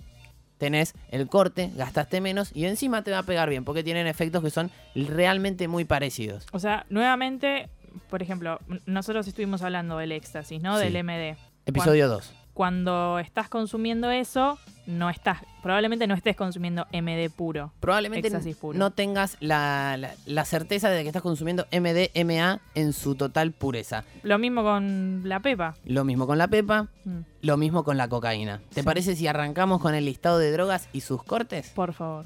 [0.58, 4.42] Tenés el corte, gastaste menos y encima te va a pegar bien, porque tienen efectos
[4.42, 6.46] que son realmente muy parecidos.
[6.52, 7.68] O sea, nuevamente,
[8.10, 10.78] por ejemplo, nosotros estuvimos hablando del éxtasis, ¿no?
[10.78, 10.84] Sí.
[10.84, 11.36] Del MD.
[11.66, 12.34] Episodio 2.
[12.62, 17.72] Cuando estás consumiendo eso, no estás, probablemente no estés consumiendo MD puro.
[17.78, 18.76] Probablemente puro.
[18.76, 24.02] no tengas la, la- la certeza de que estás consumiendo MDMA en su total pureza.
[24.24, 25.76] Lo mismo con la pepa.
[25.84, 28.60] Lo mismo con la pepa, Mm, lo mismo con la cocaína.
[28.74, 28.84] ¿Te Sí.
[28.84, 31.70] parece si arrancamos con el listado de drogas y sus cortes?
[31.76, 32.24] Por favor.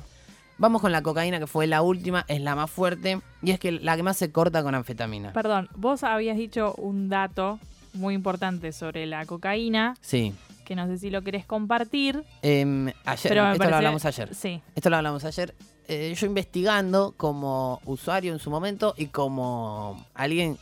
[0.57, 3.71] Vamos con la cocaína, que fue la última, es la más fuerte y es que
[3.71, 5.35] la que más se corta con anfetamina.
[5.35, 7.59] Perdón, vos habías dicho un dato
[7.95, 10.35] muy importante sobre la cocaína, Sí.
[10.65, 12.25] que no sé si lo querés compartir.
[12.43, 14.35] Em, ayer, Pero esto parece- lo hablamos ayer.
[14.35, 14.63] Sí.
[14.75, 15.55] Esto lo hablamos ayer.
[15.89, 20.57] Eh, yo investigando como usuario en su momento y como alguien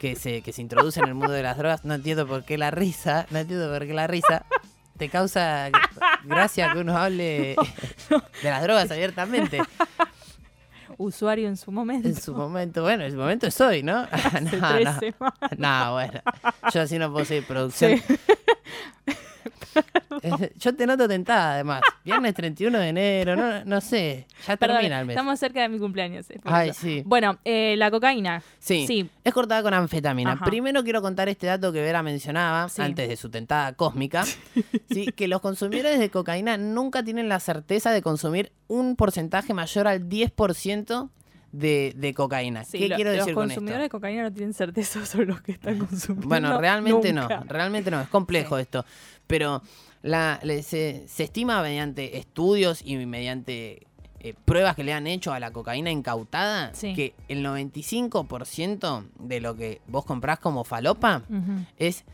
[0.00, 2.58] que se, que se introduce en el mundo de las drogas, no entiendo por qué
[2.58, 4.44] la risa, no entiendo por qué la risa
[4.96, 5.70] te causa
[6.24, 7.56] gracia que uno hable
[8.42, 9.60] de las drogas abiertamente.
[10.98, 12.08] Usuario en su momento.
[12.08, 14.06] En su momento, bueno, en su momento es hoy, ¿no?
[14.10, 14.88] Hace no, tres
[15.20, 15.30] no.
[15.58, 16.20] No, bueno.
[16.72, 17.98] Yo así no puedo seguir producción.
[17.98, 18.14] Sí.
[20.58, 21.82] Yo te noto tentada, además.
[22.04, 24.26] Viernes 31 de enero, no, no sé.
[24.46, 25.14] Ya Perdón, termina el mes.
[25.14, 26.28] estamos cerca de mi cumpleaños.
[26.30, 27.02] eh, Ay, sí.
[27.06, 28.42] Bueno, eh, la cocaína.
[28.58, 29.08] Sí, Sí.
[29.22, 30.32] es cortada con anfetamina.
[30.32, 30.44] Ajá.
[30.44, 32.82] Primero quiero contar este dato que Vera mencionaba Sí.
[32.82, 34.24] antes de su tentada cósmica.
[34.90, 39.86] sí, que los consumidores de cocaína nunca tienen la certeza de consumir un porcentaje mayor
[39.88, 41.10] al 10%
[41.52, 42.64] de, de cocaína.
[42.64, 43.84] Sí, ¿Qué lo- quiero los decir con consumidores esto?
[43.84, 46.28] de cocaína no tienen certeza sobre lo que están consumiendo.
[46.28, 47.38] Bueno, realmente nunca.
[47.40, 48.84] no, realmente no, es complejo esto.
[49.26, 49.62] Pero
[50.04, 53.86] la, se, se estima mediante estudios y mediante
[54.20, 56.94] eh, pruebas que le han hecho a la cocaína incautada Sí.
[56.94, 61.22] que el 95% de lo que vos comprás como falopa
[61.78, 62.04] es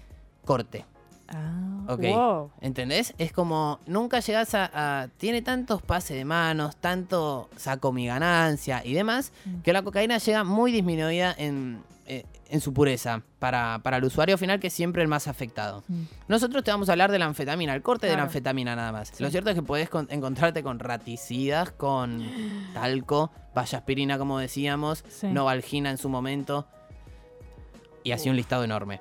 [0.45, 0.85] corte.
[1.33, 2.01] Ah, Ok.
[2.03, 2.51] wow.
[2.61, 3.15] ¿Entendés?
[3.19, 4.71] Es como nunca llegás a,
[5.03, 9.61] a- Tiene tantos pases de manos, tanto saco mi ganancia y demás, Mm.
[9.61, 14.37] que la cocaína llega muy disminuida en, eh, en su pureza para, para el usuario
[14.37, 15.85] final, que es siempre el más afectado.
[15.87, 16.03] Mm.
[16.27, 19.09] Nosotros te vamos a hablar de la anfetamina, el corte de la anfetamina nada más.
[19.15, 19.23] Sí.
[19.23, 22.21] Lo cierto es que podés con- encontrarte con raticidas, con
[22.75, 25.29] talco, vallaspirina, como decíamos, Sí.
[25.29, 26.67] novalgina en su momento,
[28.03, 29.01] y así un listado enorme.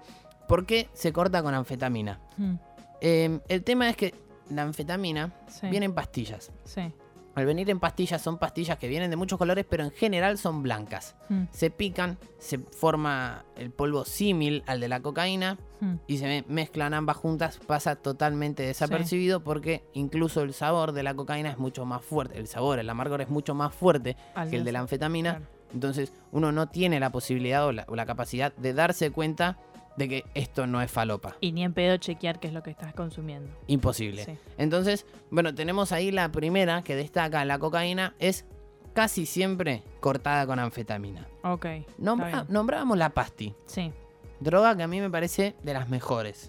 [0.49, 2.19] ¿Por qué se corta con anfetamina?
[2.37, 2.55] Mm,
[3.01, 4.13] Eh, el tema es que
[4.49, 5.67] la anfetamina Sí.
[5.69, 6.51] viene en pastillas.
[6.65, 6.91] Sí.
[7.35, 10.63] Al venir en pastillas son pastillas que vienen de muchos colores, pero en general son
[10.63, 11.15] blancas.
[11.29, 15.93] Mm, Se pican, se forma el polvo símil al de la cocaína mm.
[16.07, 21.13] y se me- mezclan ambas juntas, pasa totalmente desapercibido porque incluso el sabor de la
[21.13, 22.37] cocaína es mucho más fuerte.
[22.37, 25.37] El sabor, el amargor es mucho más fuerte Al que el de la anfetamina.
[25.37, 25.45] claro.
[25.71, 29.57] Entonces uno no tiene la posibilidad o la, o la capacidad de darse cuenta
[29.99, 31.35] de que esto no es falopa.
[31.41, 33.51] Y ni en pedo chequear qué es lo que estás consumiendo.
[33.67, 34.23] Imposible.
[34.25, 34.31] Sí.
[34.57, 38.45] Entonces, bueno, tenemos ahí la primera que destaca la cocaína, es
[38.93, 41.27] casi siempre cortada con anfetamina.
[41.43, 41.65] Ok.
[41.99, 43.91] Nombra- nombrábamos la pasti, Sí.
[44.39, 46.47] droga que a mí me parece de las mejores.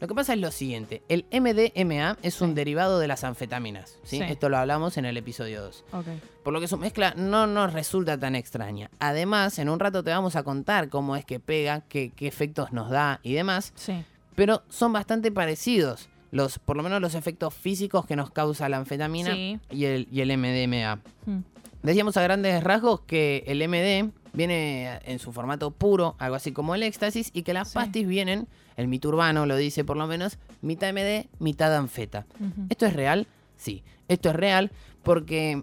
[0.00, 2.54] Lo que pasa es lo siguiente, el MDMA es un Sí.
[2.54, 4.16] derivado de las anfetaminas, ¿sí?
[4.18, 4.22] Sí.
[4.22, 5.84] Esto lo hablamos en el episodio 2.
[5.92, 6.06] Ok.
[6.42, 8.90] Por lo que su mezcla no nos resulta tan extraña.
[8.98, 12.72] Además, en un rato te vamos a contar cómo es que pega, qué, qué efectos
[12.72, 13.72] nos da y demás.
[13.76, 14.04] Sí.
[14.36, 16.08] pero son bastante parecidos.
[16.30, 19.58] Los, por lo menos los efectos físicos que nos causa la anfetamina Sí.
[19.70, 20.96] y, el, y el MDMA.
[21.26, 21.40] Mm,
[21.82, 26.74] Decíamos a grandes rasgos que el MD viene en su formato puro, algo así como
[26.74, 27.74] el éxtasis, y que las Sí.
[27.74, 32.26] pastis vienen, el mito urbano lo dice por lo menos, mitad MD, mitad anfeta.
[32.68, 33.26] ¿Esto es real?
[33.56, 34.70] Sí, esto es real
[35.02, 35.62] porque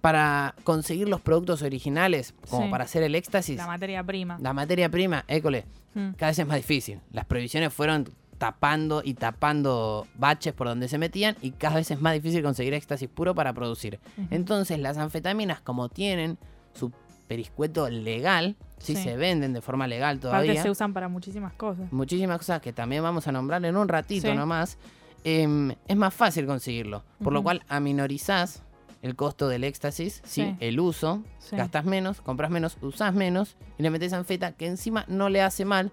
[0.00, 2.70] para conseguir los productos originales, como Sí.
[2.70, 4.38] para hacer el éxtasis, La materia prima.
[4.40, 7.00] la materia prima, école, Mm, cada vez es más difícil.
[7.12, 12.00] Las prohibiciones fueron tapando y tapando baches por donde se metían y cada vez es
[12.00, 14.00] más difícil conseguir éxtasis puro para producir.
[14.30, 16.36] Entonces las anfetaminas como tienen
[16.74, 16.90] su
[17.26, 19.02] periscueto legal, sí, Sí.
[19.02, 21.90] se venden de forma legal Aparte todavía, se usan para muchísimas cosas.
[21.92, 24.34] muchísimas cosas que también vamos a nombrar en un ratito Sí.
[24.36, 24.78] nomás,
[25.24, 27.02] em, es más fácil conseguirlo.
[27.22, 28.62] Por lo cual aminorizás
[29.02, 30.42] el costo del éxtasis, ¿sí?
[30.44, 30.56] Sí.
[30.60, 31.56] el uso, Sí.
[31.56, 35.64] gastas menos, compras menos, usás menos y le metes anfeta que encima no le hace
[35.64, 35.92] mal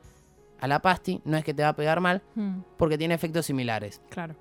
[0.61, 3.45] a la pasti, no es que te va a pegar mal, Mm, porque tiene efectos
[3.45, 4.01] similares.
[4.09, 4.35] claro.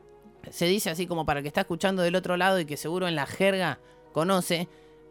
[0.50, 3.06] Se dice así como para el que está escuchando del otro lado y que seguro
[3.08, 3.78] en la jerga
[4.12, 4.68] conoce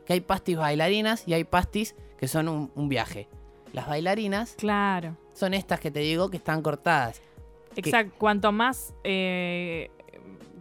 [0.10, 3.28] que hay pastis bailarinas y hay pastis que son un, un viaje.
[3.74, 5.16] Las bailarinas Claro.
[5.34, 7.22] son estas que te digo que están cortadas.
[7.76, 8.16] Exacto.
[8.18, 8.92] Cuanto más.
[9.04, 9.92] eh,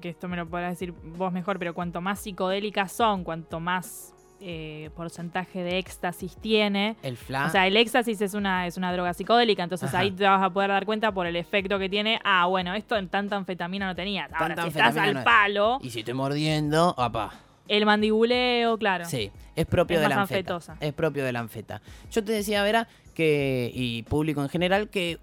[0.02, 4.12] que esto me lo podrás decir vos mejor, pero cuanto más psicodélicas son, cuanto más
[4.40, 6.96] eh, porcentaje de éxtasis tiene.
[7.02, 7.46] El fla.
[7.46, 10.00] O sea, el éxtasis es una, es una droga psicodélica, entonces Ajá.
[10.00, 12.20] ahí te vas a poder dar cuenta por el efecto que tiene.
[12.22, 14.26] Ah, bueno, esto en tanta anfetamina no tenía.
[14.26, 17.32] Ahora, Tanta si estás al no palo, y si estoy mordiendo, papá.
[17.68, 19.04] El mandibuleo, claro.
[19.04, 20.54] Sí, es propio Es de la anfeta.
[20.54, 20.76] anfetosa.
[20.80, 21.80] Es propio de la anfeta.
[22.10, 25.18] Yo te decía, Vera, que, y público en general, que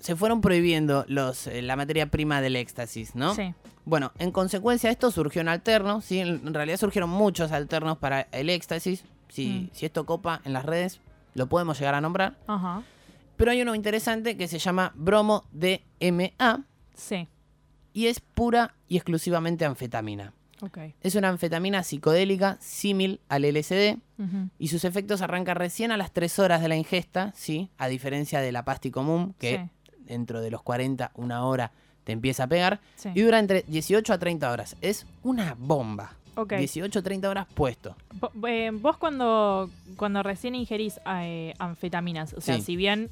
[0.00, 3.34] se fueron prohibiendo los, eh, la materia prima del éxtasis, ¿no?
[3.34, 3.54] Sí.
[3.84, 6.18] Bueno, en consecuencia de esto surgió un alterno, ¿sí?
[6.20, 9.04] En en realidad surgieron muchos alternos para el éxtasis.
[9.28, 9.70] Si, Mm.
[9.72, 11.00] si esto copa en las redes,
[11.34, 12.36] lo podemos llegar a nombrar.
[12.46, 12.82] Ajá.
[13.36, 16.64] Pero hay uno interesante que se llama bromo DMA
[16.94, 17.28] Sí.
[17.92, 20.32] y es pura y exclusivamente anfetamina.
[21.02, 23.98] Es una anfetamina psicodélica símil al LSD
[24.58, 27.70] y sus efectos arrancan recién a las 3 horas de la ingesta, ¿sí?
[27.78, 29.94] A diferencia de la pasti común, que Sí.
[30.04, 31.72] dentro de los 40, una hora,
[32.04, 32.80] te empieza a pegar.
[32.96, 33.10] Sí.
[33.14, 34.76] Y dura entre 18 a 30 horas.
[34.80, 36.16] Es una bomba.
[36.36, 36.54] Ok.
[36.54, 37.96] 18 a 30 horas puesto.
[38.46, 42.62] Eh, vos cuando, cuando recién ingerís eh, anfetaminas, o sea, Sí.
[42.62, 43.10] si bien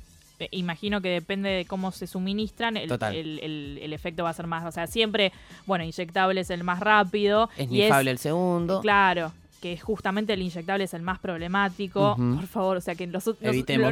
[0.52, 4.46] imagino que depende de cómo se suministran, el, el- el- el efecto va a ser
[4.46, 5.32] más, o sea, siempre,
[5.66, 7.48] bueno, inyectable es el más rápido.
[7.56, 8.80] Es y nifable el segundo.
[8.80, 12.14] Claro, que justamente el inyectable es el más problemático.
[12.16, 13.26] Por favor, o sea, que nos-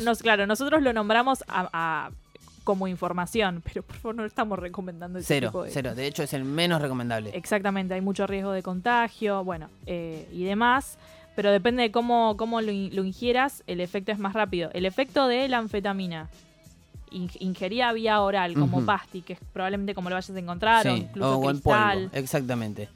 [0.04, 2.10] nos- claro, nosotros lo nombramos a- a-
[2.64, 5.94] como información, pero por favor no estamos recomendando ese Cero, tipo de cero.
[5.94, 7.30] De hecho, es el menos recomendable.
[7.32, 10.98] Exactamente, hay mucho riesgo de contagio, bueno, eh, y demás.
[11.36, 14.70] Pero depende de cómo, cómo lo, in- lo ingieras, el efecto es más rápido.
[14.72, 16.28] El efecto de la anfetamina,
[17.10, 18.86] in- ingerida vía oral, como Ujú.
[18.86, 22.08] pasti, que es probablemente como lo vayas a encontrar, o Sí, incluso o en polvo.
[22.12, 22.88] Exactamente.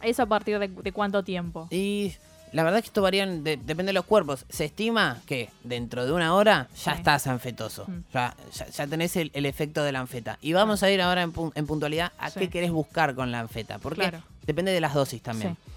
[0.00, 1.68] ¿Eso a partir de, de cuánto tiempo?
[1.70, 2.12] Y
[2.52, 4.44] la verdad es que esto varía, en- de- depende de los cuerpos.
[4.48, 6.98] Se estima que dentro de una hora ya Sí.
[6.98, 7.84] estás anfetoso.
[7.88, 7.98] Mm.
[8.14, 10.38] Ya, ya, ya tenés el, el efecto de la anfeta.
[10.40, 12.38] Y vamos a ir ahora en, en puntualidad a Sí.
[12.38, 13.78] qué querés buscar con la anfeta.
[13.78, 14.22] Porque Claro.
[14.46, 15.54] depende de las dosis también.
[15.54, 15.72] Sí.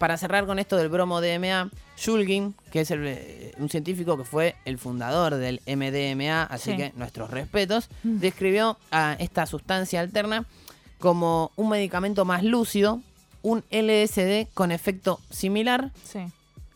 [0.00, 4.24] Para cerrar con esto del bromo DMA, Shulgin, que es el, eh, un científico que
[4.24, 6.76] fue el fundador del MDMA, así Sí.
[6.78, 8.16] que nuestros respetos, Mm.
[8.18, 10.46] describió a esta sustancia alterna
[10.98, 13.00] como un medicamento más lúcido,
[13.42, 16.20] un LSD con efecto similar Sí.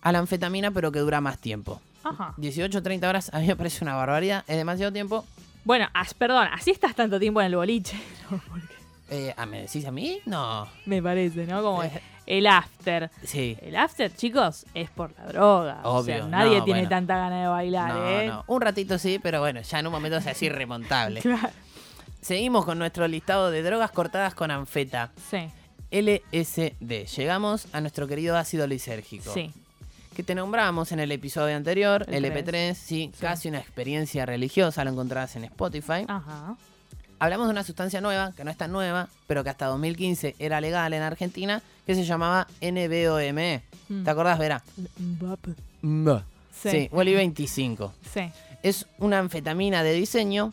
[0.03, 1.81] a la anfetamina, pero que dura más tiempo.
[2.03, 2.35] Ajá.
[2.37, 5.25] 18 30 horas a mí me parece una barbaridad, es demasiado tiempo.
[5.65, 7.99] Bueno, as- perdón, así estás tanto tiempo en el boliche.
[9.11, 10.19] Eh, ¿ah, ¿Me decís a mí?
[10.25, 10.67] No.
[10.87, 11.63] Me parece, ¿no?
[11.63, 11.91] Como Eh.
[12.27, 13.11] El after.
[13.25, 13.57] Sí.
[13.61, 15.81] El after, chicos, es por la droga.
[15.85, 16.89] o sea, Obvio, nadie no, tiene bueno.
[16.89, 18.27] tanta ganas de bailar, No, ¿eh?
[18.29, 18.45] no.
[18.47, 21.21] Un ratito sí, pero bueno, ya en un momento es así irremontable.
[21.23, 21.51] Claro.
[22.21, 25.11] Seguimos con nuestro listado de drogas cortadas con anfeta.
[25.31, 25.51] Sí,
[25.91, 27.05] LSD.
[27.17, 29.33] Llegamos a nuestro querido ácido lisérgico.
[29.33, 29.53] sí.
[30.17, 33.21] Que te nombramos en el episodio anterior, El LP3, sí, Sí.
[33.21, 36.05] casi una experiencia religiosa, lo encontrarás en Spotify.
[36.07, 36.57] Ajá.
[37.19, 40.61] Hablamos de una sustancia nueva, que no es tan nueva, pero que hasta 2015 era
[40.61, 43.63] legal en Argentina, que se llamaba NBOME.
[43.89, 44.05] Mm.
[44.05, 44.63] ¿Te acordás, Vera?
[46.63, 46.89] Sí, Sí.
[46.93, 47.93] Wally 25.
[48.13, 48.21] Sí.
[48.63, 50.53] Es una anfetamina de diseño,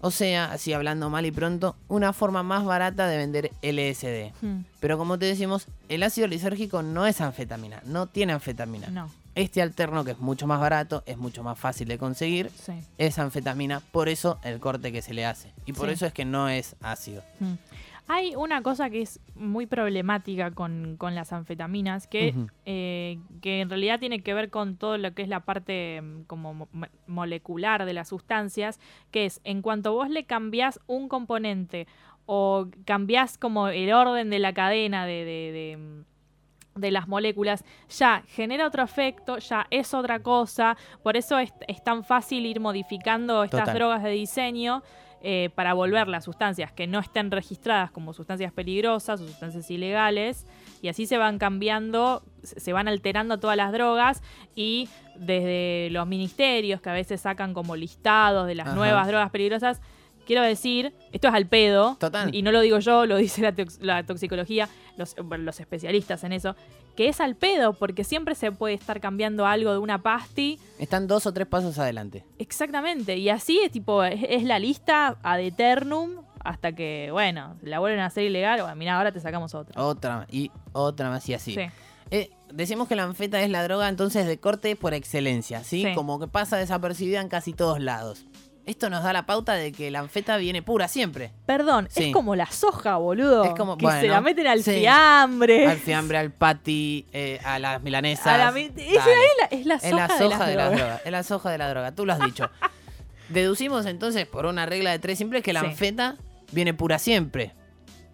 [0.00, 4.32] o sea, así hablando mal y pronto, una forma más barata de vender LSD.
[4.40, 8.88] Mm, Pero como te decimos, el ácido lisérgico no es anfetamina, no tiene anfetamina.
[8.88, 12.72] No, Este alterno, que es mucho más barato, es mucho más fácil de conseguir, sí.
[12.98, 15.52] es anfetamina, por eso el corte que se le hace.
[15.66, 15.94] Y por Sí.
[15.94, 17.22] eso es que no es ácido.
[17.40, 17.54] Mm.
[18.12, 22.34] Hay una cosa que es muy problemática con, con las anfetaminas, que,
[22.66, 26.22] eh, que en realidad tiene que ver con todo lo que es la parte mm,
[26.24, 28.80] como mo- mo- molecular de las sustancias,
[29.12, 31.86] que es en cuanto vos le cambiás un componente
[32.26, 36.04] o cambiás como el orden de la cadena de, de- de, mm,
[36.74, 41.82] de las moléculas, ya genera otro efecto, ya es otra cosa, por eso es, es
[41.82, 43.74] tan fácil ir modificando estas Total.
[43.74, 44.82] drogas de diseño
[45.22, 50.46] eh, para volver las sustancias que no estén registradas como sustancias peligrosas o sustancias ilegales
[50.80, 54.22] y así se van cambiando, se van alterando todas las drogas
[54.54, 58.76] y desde los ministerios que a veces sacan como listados de las Ajá.
[58.76, 59.82] nuevas drogas peligrosas,
[60.30, 62.32] quiero decir, esto es al pedo, Total.
[62.32, 66.22] y no lo digo yo, lo dice la, tox- la toxicología, los, bueno, los especialistas
[66.22, 66.54] en eso,
[66.94, 71.08] que es al pedo porque siempre se puede estar cambiando algo de una pasti Están
[71.08, 72.24] dos o tres pasos adelante.
[72.38, 77.80] Exactamente, y así es tipo, es, es la lista ad eternum hasta que, bueno, la
[77.80, 79.82] vuelven a hacer ilegal, bueno, mira, ahora te sacamos otra.
[79.82, 81.54] Otra y otra más y así.
[81.56, 81.62] Sí.
[82.12, 85.82] Eh, decimos que la anfeta es la droga entonces de corte por excelencia, ¿sí?
[85.84, 85.92] Sí.
[85.94, 88.26] Como que pasa desapercibida en casi todos lados.
[88.66, 91.32] Esto nos da la pauta de que la anfeta viene pura siempre.
[91.46, 92.04] Perdón, Sí.
[92.04, 93.44] es como la soja, boludo.
[93.44, 94.72] Es como- que bueno, se la meten al sí.
[94.80, 95.66] fiambre.
[95.66, 98.26] Al fiambre, al patty, eh, a las milanesas.
[98.26, 98.74] A la es
[99.36, 101.00] la, es la Es soja, la de, soja las de, la drogas.
[101.04, 102.48] Es la soja de la droga, tú lo has dicho.
[103.28, 105.66] Deducimos entonces por una regla de tres simples que la Sí.
[105.66, 106.16] anfeta
[106.52, 107.52] viene pura siempre.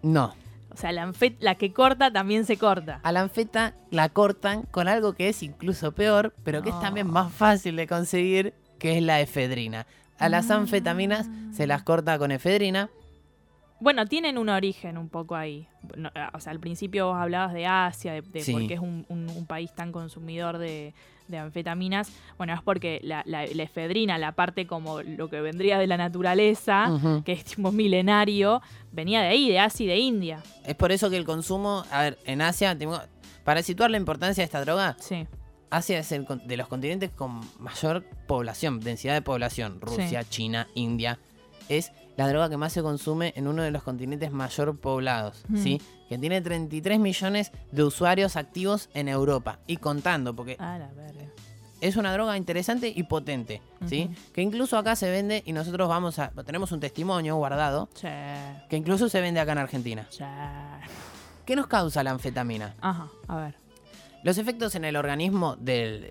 [0.01, 0.35] No.
[0.71, 2.99] O sea, la, anfet- la que corta también se corta.
[3.03, 7.07] A la anfeta la cortan con algo que es incluso peor, pero que es también
[7.07, 9.87] más fácil de conseguir, que es la efedrina.
[10.19, 12.89] A las anfetaminas se las corta con efedrina.
[13.79, 15.67] Bueno, tienen un origen un poco ahí.
[15.95, 18.51] No, eh, o sea, al principio vos hablabas de Asia, de, de Sí.
[18.51, 20.95] por qué es un, un- un país tan consumidor de,
[21.27, 22.11] de anfetaminas.
[22.37, 25.97] Bueno, es porque la, la- la efedrina, la parte como lo que vendría de la
[25.97, 26.89] naturaleza,
[27.23, 30.43] que es tipo milenario, venía de ahí, de Asia y de India.
[30.65, 32.75] Es por eso que el consumo, a ver, en Asia,
[33.43, 35.27] para situar la importancia de esta droga, Sí.
[35.69, 39.79] Asia es el de los continentes con mayor población, densidad de población.
[39.81, 41.19] Rusia, China, India.
[41.69, 45.57] Es la droga que más se consume en uno de los continentes mayor poblados, Mm.
[45.57, 45.81] ¿sí?
[46.07, 49.59] Que tiene 33 millones de usuarios activos en Europa.
[49.67, 51.25] Y contando, porque la verga.
[51.81, 54.09] es una droga interesante y potente, ¿sí?
[54.33, 56.29] Que incluso acá se vende y nosotros vamos a...
[56.45, 60.07] Tenemos un testimonio guardado que incluso se vende acá en Argentina.
[61.45, 62.73] ¿Qué nos causa la anfetamina?
[62.81, 63.55] Ajá, a ver.
[64.27, 66.09] Los efectos en el organismo del,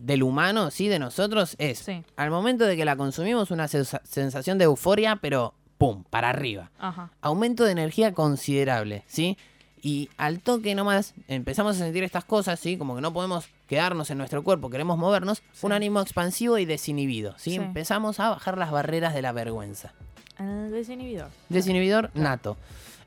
[0.00, 2.04] del humano, sí, de nosotros, es Sí.
[2.16, 6.04] al momento de que la consumimos una sensa- sensación de euforia, pero ¡pum!
[6.08, 6.70] para arriba.
[6.78, 7.10] Ajá.
[7.22, 9.36] Aumento de energía considerable, ¿sí?
[9.82, 12.76] Y al toque nomás empezamos a sentir estas cosas, ¿sí?
[12.78, 17.34] Como que no podemos quedarnos en nuestro cuerpo, queremos movernos, un ánimo expansivo y desinhibido,
[17.36, 17.50] ¿sí?
[17.50, 17.56] Sí.
[17.56, 19.92] Empezamos a bajar las barreras de la vergüenza.
[20.38, 21.30] Ah, desinhibidor.
[21.48, 22.56] Desinhibidor nato.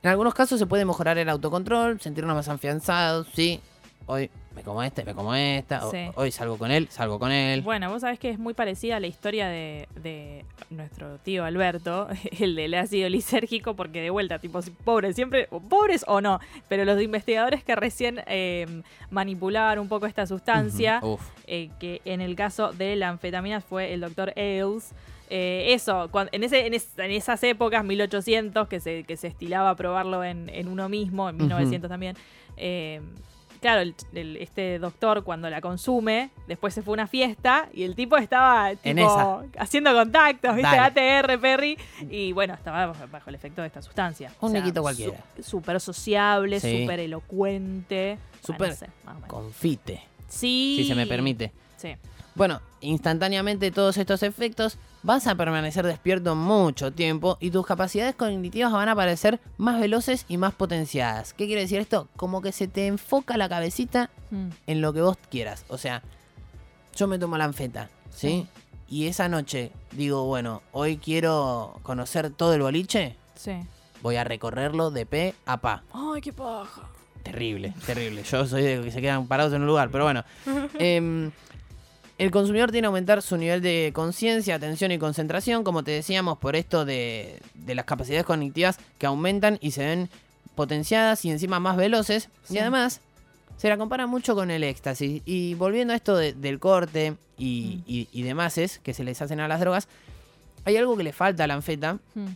[0.04, 3.62] En algunos casos se puede mejorar el autocontrol, sentirnos más afianzados, ¿sí?
[4.12, 6.10] Hoy me como este, me como esta, Sí.
[6.16, 7.62] hoy salgo con él, salgo con él.
[7.62, 12.08] Bueno, vos sabés que es muy parecida a la historia de, de nuestro tío Alberto,
[12.40, 17.00] el del ácido lisérgico, porque de vuelta, tipo, pobres, siempre, pobres o no, pero los
[17.00, 18.82] investigadores que recién eh,
[19.12, 21.02] manipulaban un poco esta sustancia,
[21.46, 24.92] eh, que en el caso de la anfetamina fue el doctor Ailes.
[25.30, 29.76] Eh, eso, en, ese, en, es- en esas épocas, 1800, que se, que se estilaba
[29.76, 32.16] probarlo en, en uno mismo, en 1900 también.
[32.58, 33.02] eh,
[33.62, 37.84] claro, el- el- este doctor cuando la consume, después se fue a una fiesta y
[37.84, 39.44] el tipo estaba tipo, En esa.
[39.58, 40.76] haciendo contactos, ¿viste?
[40.76, 40.80] Dale.
[41.22, 41.78] ATR, Perry.
[42.10, 44.32] Y bueno, estaba bajo, el efecto de esta sustancia.
[44.42, 45.24] Un niquito cualquiera.
[45.42, 46.82] Súper sociable, Sí.
[46.82, 48.18] súper elocuente.
[48.42, 49.30] Súper Bueno, no sé, más o menos.
[49.30, 50.76] confite, Sí.
[50.80, 51.52] si se me permite.
[51.78, 51.96] Sí.
[52.36, 58.72] Bueno, instantáneamente todos estos efectos vas a permanecer despierto mucho tiempo y tus capacidades cognitivas
[58.72, 61.34] van a parecer más veloces y más potenciadas.
[61.34, 62.08] ¿Qué quiere decir esto?
[62.18, 64.50] Como que se te enfoca la cabecita Mm.
[64.68, 65.66] en lo que vos quieras.
[65.70, 66.04] O sea,
[66.96, 68.48] yo me tomo la anfeta, ¿sí?
[68.88, 73.54] Y esa noche digo, bueno, hoy quiero conocer todo el boliche, Sí.
[74.02, 75.84] voy a recorrerlo de pe a pa.
[75.94, 76.84] Ay, qué paja.
[77.24, 78.24] Terrible, terrible.
[78.24, 80.24] Yo soy de los que se quedan parados en un lugar, pero bueno.
[80.80, 81.32] Em,
[82.20, 86.38] el consumidor tiene que aumentar su nivel de conciencia, atención y concentración, como te decíamos,
[86.38, 90.10] por esto de, de las capacidades cognitivas que aumentan y se ven
[90.56, 92.30] potenciadas y encima más veloces.
[92.44, 92.56] Sí.
[92.56, 93.02] Y además
[93.58, 95.22] se la compara mucho con el éxtasis.
[95.26, 99.22] Y volviendo a esto de- del corte y, y, y demás es que se les
[99.22, 99.88] hacen a las drogas,
[100.66, 102.28] hay algo que le falta a la anfeta, Mm.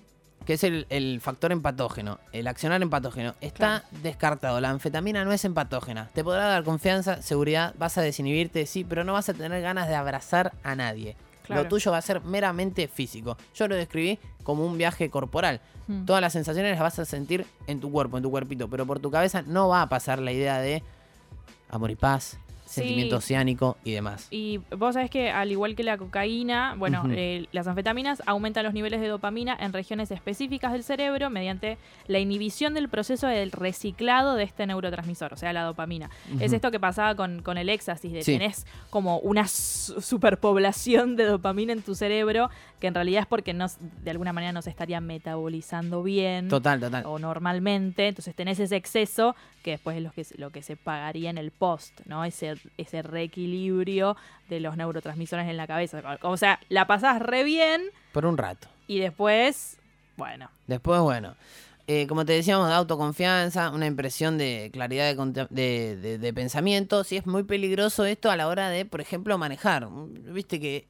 [0.46, 3.36] Que es el, el factor empatógeno, el accionar empatógeno.
[3.42, 6.10] Está descartado, la anfetamina no es empatógena.
[6.14, 9.88] Te podrá dar confianza, seguridad, vas a desinhibirte, sí, pero no vas a tener ganas
[9.88, 11.16] de abrazar a nadie.
[11.44, 11.64] Claro.
[11.64, 13.38] Lo tuyo va a ser meramente físico.
[13.54, 15.60] Yo lo describí como un viaje corporal.
[15.88, 16.06] Mm.
[16.06, 19.00] Todas las sensaciones las vas a sentir en tu cuerpo, en tu cuerpito, pero por
[19.00, 20.84] tu cabeza no va a pasar la idea de
[21.70, 22.38] amor y paz,
[22.74, 22.82] Sí.
[22.82, 24.28] sentimiento oceánico y demás.
[24.32, 28.74] Y vos sabés que al igual que la cocaína, bueno, eh, las anfetaminas aumentan los
[28.74, 34.36] niveles de dopamina en regiones específicas del cerebro mediante la inhibición del proceso del reciclado
[34.36, 36.10] de este neurotransmisor, o sea, la dopamina.
[36.40, 38.34] Es esto que pasaba con, con el éxtasis, de Sí.
[38.38, 42.50] tenés como una su- superpoblación de dopamina en tu cerebro,
[42.80, 43.68] que en realidad es porque no,
[44.04, 47.04] de alguna manera no se estaría metabolizando bien Total, total.
[47.06, 51.30] o normalmente, entonces tenés ese exceso que después es lo que, lo que se pagaría
[51.30, 52.26] en el post, ¿no?
[52.26, 54.16] Ese, ese reequilibrio
[54.50, 56.02] de los neurotransmisores en la cabeza.
[56.22, 58.68] O sea, la pasás re bien Por un rato.
[58.88, 59.78] y después,
[60.18, 61.36] bueno, Después, bueno,
[61.88, 67.04] eh, como te decíamos, da autoconfianza, una impresión de claridad de, de, de- de pensamiento.
[67.04, 69.88] Sí es muy peligroso esto a la hora de, por ejemplo, manejar.
[69.92, 70.88] Viste que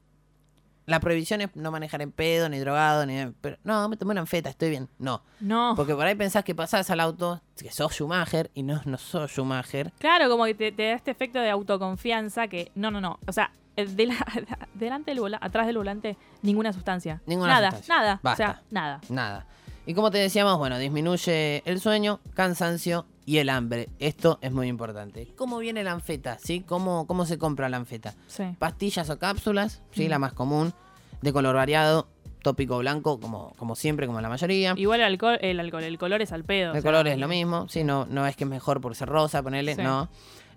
[0.85, 3.25] La prohibición es no manejar en pedo, ni drogado, ni...
[3.41, 4.89] Pero, no, me tomé una anfeta, estoy bien.
[4.99, 5.21] No.
[5.39, 5.73] No.
[5.77, 9.31] Porque por ahí pensás que pasás al auto, que sos Schumacher, y no, no sos
[9.31, 9.93] Schumacher.
[9.99, 12.71] Claro, como que te, te da este efecto de autoconfianza que.
[12.75, 13.19] No, no, no.
[13.27, 14.15] O sea, de la-
[14.73, 17.21] delante del volante, atrás del volante, ninguna sustancia.
[17.25, 17.95] Ninguna nada, sustancia.
[17.95, 18.13] nada.
[18.15, 18.45] O Basta.
[18.45, 19.01] sea, nada.
[19.09, 19.45] Nada.
[19.85, 23.89] Y como te decíamos, bueno, disminuye el sueño, cansancio y el hambre.
[23.99, 25.33] Esto es muy importante.
[25.35, 26.37] ¿Cómo viene la anfeta?
[26.41, 26.61] ¿Sí?
[26.61, 28.13] ¿Cómo, cómo se compra la anfeta?
[28.27, 28.43] Sí.
[28.59, 30.05] Pastillas o cápsulas, ¿sí?
[30.05, 30.09] Mm.
[30.09, 30.73] La más común,
[31.21, 32.07] de color variado,
[32.41, 34.73] tópico blanco, como, como siempre, como la mayoría.
[34.77, 36.71] Igual el alcohol, el alcohol, el color es al pedo.
[36.71, 37.83] o El sea, color es lo mismo, ¿sí?
[37.83, 39.81] No, no es que es mejor por ser rosa, ponerle, Sí.
[39.81, 40.09] no.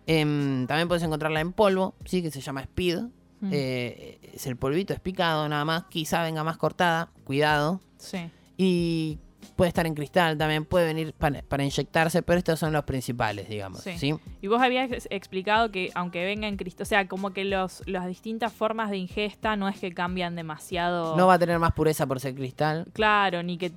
[0.07, 2.23] Em, también puedes encontrarla en polvo, ¿sí?
[2.23, 3.01] Que se llama Speed.
[3.41, 3.51] Mm.
[3.53, 5.85] Eh, es el polvito, es picado nada más.
[5.91, 7.81] Quizá venga más cortada, cuidado.
[7.99, 8.31] Sí.
[8.57, 9.19] Y
[9.55, 13.49] puede estar en cristal también, puede venir para, para inyectarse, pero estos son los principales,
[13.49, 13.81] digamos.
[13.81, 13.97] Sí.
[13.99, 14.15] ¿sí?
[14.43, 17.83] Y vos habías ex- explicado que aunque venga en Cristo, o sea, como que los,
[17.87, 21.17] las distintas formas de ingesta no es que cambian demasiado.
[21.17, 22.87] No va a tener más pureza por ser cristal.
[22.93, 23.73] Claro, ni que.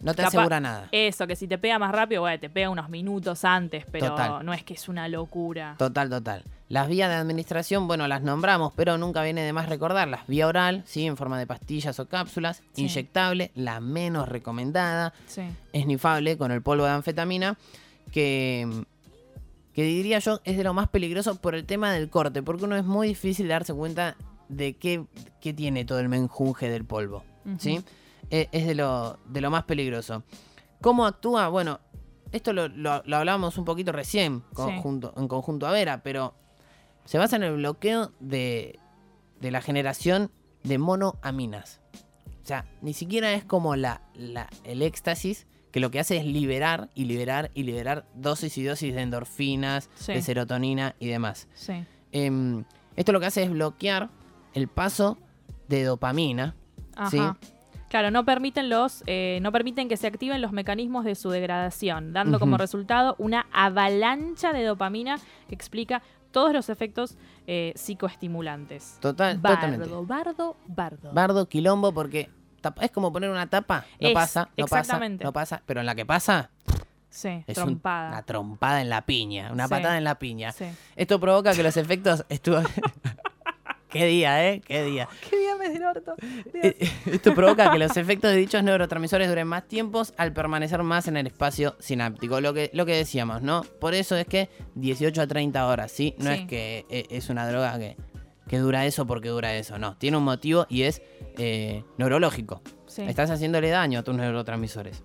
[0.00, 0.88] No te capa- asegura nada.
[0.92, 4.44] Eso, que si te pega más rápido, bueno, te pega unos minutos antes, pero Total.
[4.44, 5.74] no es que es una locura.
[5.78, 6.42] Total, total.
[6.68, 10.26] Las vías de administración, bueno, las nombramos, pero nunca viene de más recordarlas.
[10.26, 11.04] Vía oral, ¿sí?
[11.06, 12.62] En forma de pastillas o cápsulas.
[12.72, 12.82] Sí.
[12.82, 15.12] Inyectable, la menos recomendada.
[15.26, 15.42] Sí.
[15.72, 17.58] Esnifable, con el polvo de anfetamina,
[18.12, 18.84] que,
[19.74, 22.76] que diría yo es de lo más peligroso por el tema del corte, porque uno
[22.76, 24.16] es muy difícil darse cuenta
[24.48, 25.04] de qué,
[25.40, 27.24] qué tiene todo el menjunje del polvo.
[27.58, 27.82] ¿sí?
[28.30, 30.22] Es de lo, de lo más peligroso.
[30.80, 31.48] ¿Cómo actúa?
[31.48, 31.80] Bueno,
[32.32, 36.34] esto lo, lo- lo hablábamos un poquito recién conjunto, en conjunto a Vera, pero
[37.04, 38.78] se basa en el bloqueo de,
[39.40, 40.30] de la generación
[40.62, 41.80] de monoaminas.
[42.42, 46.24] O sea, ni siquiera es como la, la- el éxtasis, que lo que hace es
[46.24, 50.12] liberar y liberar y liberar dosis y dosis de endorfinas, Sí.
[50.14, 51.46] de serotonina y demás.
[51.54, 51.84] Sí.
[52.12, 52.64] Em,
[52.96, 54.10] esto lo que hace es bloquear
[54.54, 55.16] el paso
[55.68, 56.56] de dopamina.
[56.96, 57.10] Ajá.
[57.10, 57.18] ¿sí?
[57.90, 62.12] Claro, no permiten los, eh, no permiten que se activen los mecanismos de su degradación,
[62.14, 65.18] dando como resultado una avalancha de dopamina
[65.48, 67.16] que explica todos los efectos
[67.48, 68.96] eh, psicoestimulantes.
[69.00, 69.88] Total, bardo, totalmente.
[70.06, 71.12] bardo, bardo.
[71.12, 72.30] Bardo, quilombo, porque
[72.60, 75.24] tapa- es como poner una tapa, no Es, pasa, no pasa, exactamente.
[75.24, 76.50] no pasa, pero en la que pasa
[77.08, 78.08] Sí, es un- trompada.
[78.10, 79.70] una trompada en la piña, una Sí.
[79.70, 80.52] patada en la piña.
[80.52, 80.66] Sí.
[80.94, 82.24] Esto provoca que los efectos
[83.90, 84.60] Qué día, ¿eh?
[84.64, 85.08] Qué día.
[85.30, 86.14] Qué bien me del orto.
[86.62, 86.76] Eh,
[87.06, 91.16] Esto provoca que los efectos de dichos neurotransmisores duren más tiempos al permanecer más en
[91.16, 92.40] el espacio sináptico.
[92.40, 93.62] Lo que, lo que decíamos, ¿no?
[93.80, 96.14] Por eso es que 18 a 30 horas, ¿sí?
[96.18, 96.40] No Sí.
[96.42, 97.96] es que eh, es una droga que,
[98.48, 99.96] que dura eso porque dura eso, no.
[99.96, 101.02] Tiene un motivo y es
[101.38, 102.62] eh, neurológico.
[102.86, 103.02] Sí.
[103.02, 105.02] Estás haciéndole daño a tus neurotransmisores.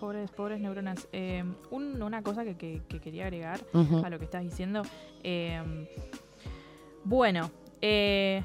[0.00, 1.06] Pobres, pobres neuronas.
[1.12, 3.60] Eh, un- una cosa que, que- que quería agregar
[4.04, 4.82] a lo que estás diciendo.
[5.22, 5.62] eh,
[7.04, 7.50] bueno,
[7.86, 8.42] eh,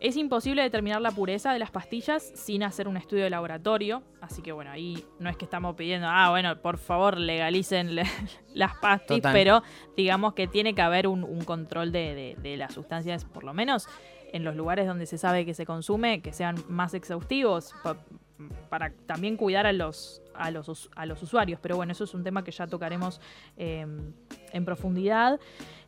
[0.00, 4.02] es imposible determinar la pureza de las pastillas sin hacer un estudio de laboratorio.
[4.20, 8.04] Así que bueno, ahí no es que estamos pidiendo, ah, bueno, por favor legalicen le-
[8.54, 9.32] las pastillas, Total.
[9.32, 9.62] pero
[9.96, 13.54] digamos que tiene que haber un, un control de, de- de las sustancias, por lo
[13.54, 13.88] menos
[14.32, 17.96] en los lugares donde se sabe que se consume, que sean más exhaustivos, pa-
[18.68, 21.60] para también cuidar a los, a, los, a los usuarios.
[21.62, 23.20] Pero bueno, eso es un tema que ya tocaremos
[23.56, 23.86] eh,
[24.52, 25.38] en profundidad.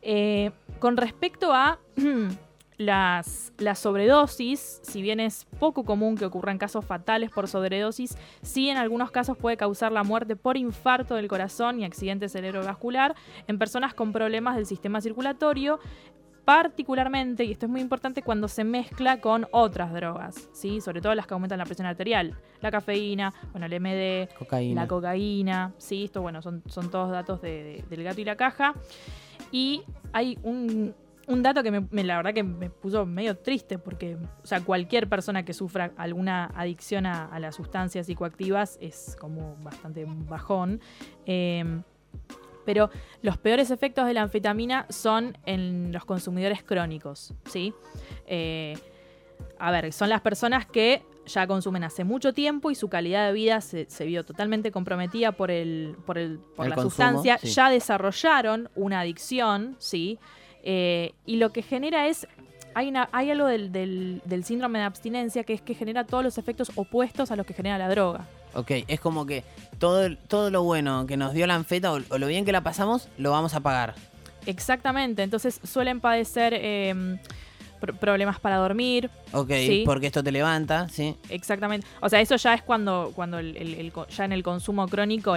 [0.03, 1.81] Eh, con respecto a
[2.77, 8.69] las, las sobredosis, si bien es poco común que ocurran casos fatales por sobredosis, sí
[8.69, 13.15] en algunos casos puede causar la muerte por infarto del corazón y accidente cerebrovascular
[13.47, 15.79] en personas con problemas del sistema circulatorio,
[16.45, 20.81] particularmente, y esto es muy importante, cuando se mezcla con otras drogas, ¿sí?
[20.83, 24.83] sobre todo las que aumentan la presión arterial, la cafeína, bueno, el MD, Cocaína.
[24.83, 28.37] la cocaína, sí, esto bueno, son, son todos datos de- de- del gato y la
[28.37, 28.75] caja.
[29.53, 30.95] Y hay un,
[31.29, 34.61] un dato que me, me- la verdad que me puso medio triste porque, o sea,
[34.61, 40.81] cualquier persona que sufra alguna adicción a, a las sustancias psicoactivas es como bastante bajón.
[41.27, 41.65] Eh,
[42.65, 42.89] pero
[43.21, 47.75] los peores efectos de la anfetamina son en los consumidores crónicos, ¿sí?
[48.27, 48.79] Eh,
[49.59, 53.33] a ver, son las personas que ya consumen hace mucho tiempo y su calidad de
[53.33, 57.39] vida se, se vio totalmente comprometida por, el, por, el, por El la consumo, sustancia,
[57.39, 57.49] sí.
[57.49, 60.19] ya desarrollaron una adicción, ¿sí?
[60.65, 62.27] Eh, y lo que genera es,
[62.75, 66.25] hay, una- hay algo del, del- del síndrome de abstinencia que es que genera todos
[66.25, 68.27] los efectos opuestos a los que genera la droga.
[68.55, 69.45] Ok, es como que
[69.79, 72.63] todo, todo lo bueno que nos dio la anfeta o, o lo bien que la
[72.63, 73.95] pasamos, lo vamos a pagar.
[74.47, 76.95] Exactamente, entonces suelen padecer eh,
[77.81, 79.11] pr- problemas para dormir.
[79.33, 79.83] Ok, Sí.
[79.87, 81.17] porque esto te levanta, ¿sí?
[81.31, 81.87] Exactamente.
[82.01, 84.87] O sea, eso ya es cuando, cuando el, el- el co- ya en el consumo
[84.89, 85.35] crónico,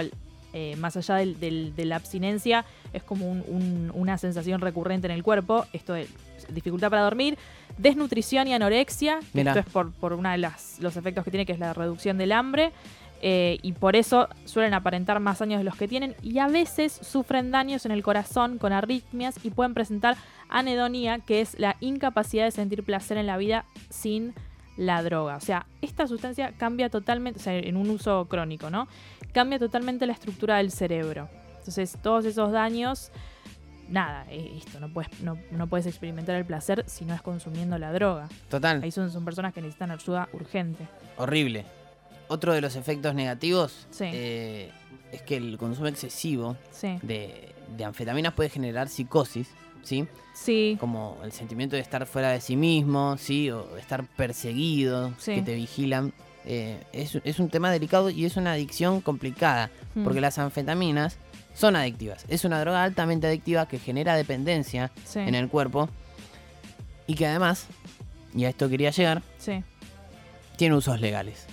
[0.52, 5.06] eh, más allá del- del- de la abstinencia, es como un- un- una sensación recurrente
[5.06, 5.66] en el cuerpo.
[5.72, 6.06] Esto de
[6.50, 7.36] dificultad para dormir,
[7.76, 9.52] desnutrición y anorexia, Mirá.
[9.52, 12.18] esto es por, por uno de las, los efectos que tiene, que es la reducción
[12.18, 12.72] del hambre.
[13.20, 16.92] eh, y por eso suelen aparentar más años de los que tienen y a veces
[16.92, 20.16] sufren daños en el corazón con arritmias y pueden presentar
[20.48, 24.34] anedonía, que es la incapacidad de sentir placer en la vida sin
[24.78, 25.36] la droga.
[25.36, 28.88] O sea, esta sustancia cambia totalmente, o sea, en un uso crónico, ¿no?
[29.34, 31.28] Cambia totalmente la estructura del cerebro.
[31.58, 33.10] Entonces, todos esos daños,
[33.90, 37.92] nada, esto, no puedes, no, no puedes experimentar el placer si no es consumiendo la
[37.92, 38.28] droga.
[38.48, 38.82] Total.
[38.82, 40.86] Ahí son, son personas que necesitan ayuda urgente.
[41.16, 41.66] Horrible.
[42.28, 44.04] Otro de los efectos negativos Sí.
[44.12, 44.70] eh,
[45.12, 46.98] es que el consumo excesivo Sí.
[47.02, 49.50] de, de anfetaminas puede generar psicosis,
[49.82, 50.06] ¿sí?
[50.34, 50.76] Sí.
[50.78, 53.50] Como el sentimiento de estar fuera de sí mismo, ¿sí?
[53.50, 55.34] O de estar perseguido, Sí.
[55.36, 56.12] que te vigilan.
[56.44, 60.04] Eh, es, es un tema delicado y es una adicción complicada, Mm.
[60.04, 61.18] porque las anfetaminas
[61.54, 62.24] son adictivas.
[62.28, 65.18] Es una droga altamente adictiva que genera dependencia Sí.
[65.18, 65.88] en el cuerpo
[67.06, 67.66] y que además,
[68.34, 69.62] y a esto quería llegar, Sí.
[70.56, 71.46] tiene usos legales.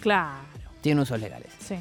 [0.00, 0.38] Claro.
[0.80, 1.50] Tiene usos legales.
[1.58, 1.76] Sí.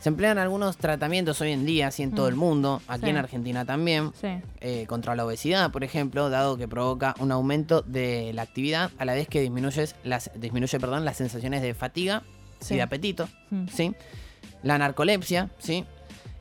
[0.00, 2.28] Se emplean algunos tratamientos hoy en día, así en todo Mm.
[2.30, 3.10] el mundo, aquí Sí.
[3.10, 4.28] en Argentina también, Sí.
[4.60, 9.04] eh, contra la obesidad, por ejemplo, dado que provoca un aumento de la actividad a
[9.04, 12.22] la vez que disminuyes las, disminuye perdón, las sensaciones de fatiga
[12.60, 12.74] Sí.
[12.74, 13.28] y de apetito.
[13.50, 13.66] Mm.
[13.68, 13.94] ¿sí?
[14.62, 15.84] La narcolepsia, ¿sí?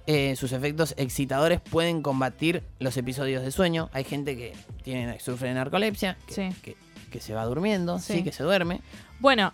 [0.07, 3.89] Eh, sus efectos excitadores pueden combatir los episodios de sueño.
[3.93, 4.53] Hay gente que
[4.83, 6.75] tiene, sufre de narcolepsia, que, que-
[7.11, 8.13] que se va durmiendo, ¿sí?
[8.13, 8.23] Sí.
[8.23, 8.81] que se duerme.
[9.19, 9.51] Bueno,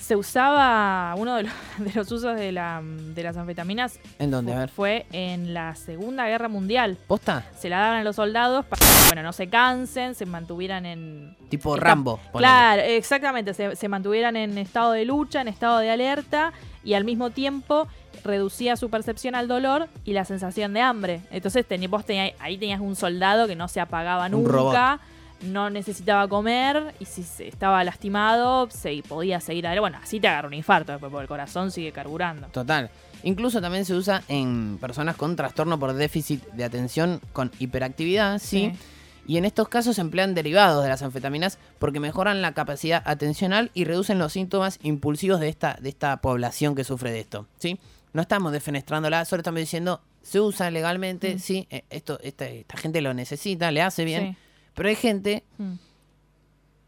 [0.00, 4.52] se usaba, uno de los, de los usos de, la, de las anfetaminas ¿En dónde?
[4.52, 4.68] fu- A ver.
[4.70, 6.96] fue en la Segunda Guerra Mundial.
[7.06, 7.44] ¿Posta?
[7.58, 11.36] Se la daban a los soldados para que bueno, no se cansen, se mantuvieran en...
[11.48, 12.18] Tipo Rambo.
[12.32, 12.48] ponele.
[12.50, 17.04] Claro, exactamente, se, se mantuvieran en estado de lucha, en estado de alerta y al
[17.04, 17.86] mismo tiempo
[18.24, 21.20] reducía su percepción al dolor y la sensación de hambre.
[21.30, 25.00] Entonces teni- vos tenías- ahí tenías un soldado que no se apagaba Un nunca,
[25.42, 29.80] no necesitaba comer y si se estaba lastimado se podía seguir adelante.
[29.80, 32.48] Bueno, así te agarra un infarto después porque el corazón sigue carburando.
[32.48, 32.90] Total.
[33.22, 38.72] Incluso también se usa en personas con trastorno por déficit de atención con hiperactividad, ¿sí?
[38.72, 38.78] Sí.
[39.26, 43.70] Y en estos casos se emplean derivados de las anfetaminas porque mejoran la capacidad atencional
[43.74, 47.78] y reducen los síntomas impulsivos de esta, de esta población que sufre de esto, ¿sí?
[48.12, 51.38] No estamos defenestrándola, solo estamos diciendo, se usa legalmente, Mm.
[51.38, 54.36] sí, eh, esto, esta, esta gente lo necesita, le hace bien, Sí.
[54.80, 55.74] Pero hay gente Mm.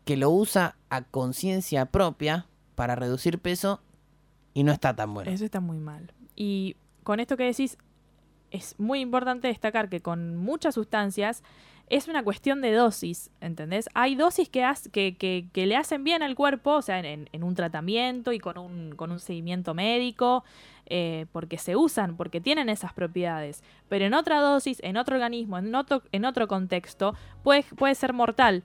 [0.07, 3.82] que lo usa a conciencia propia para reducir peso
[4.55, 5.30] y no está tan bueno.
[5.30, 6.11] Eso está muy mal.
[6.34, 7.76] Y con esto que decís,
[8.53, 11.42] es muy importante destacar que con muchas sustancias
[11.88, 13.88] es una cuestión de dosis, ¿entendés?
[13.92, 17.55] Hay dosis que, que- que le hacen bien al cuerpo, o sea, en, en un
[17.55, 20.42] tratamiento y con un, con un seguimiento médico,
[20.86, 23.62] eh, porque se usan, porque tienen esas propiedades.
[23.88, 28.12] Pero en otra dosis, en otro organismo, en otro, en otro contexto, puede, puede ser
[28.14, 28.62] mortal.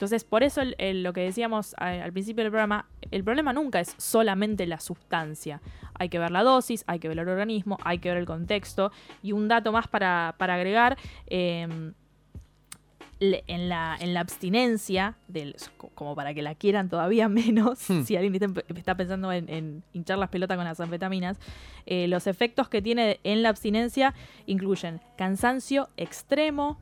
[0.00, 3.80] Entonces, por eso el- el- lo que decíamos al principio del programa, el problema nunca
[3.80, 5.60] es solamente la sustancia.
[5.92, 8.92] Hay que ver la dosis, hay que ver el organismo, hay que ver el contexto.
[9.22, 10.96] Y un dato más para, para agregar,
[11.26, 11.68] eh,
[13.18, 15.54] le- en, la, en la abstinencia, del,
[15.94, 18.02] como para que la quieran todavía menos, Hmm.
[18.04, 18.34] si alguien
[18.74, 21.38] está, pensando en, en hinchar las pelotas con las anfetaminas,
[21.84, 24.14] eh, los efectos que tiene en la abstinencia
[24.46, 26.78] incluyen cansancio extremo,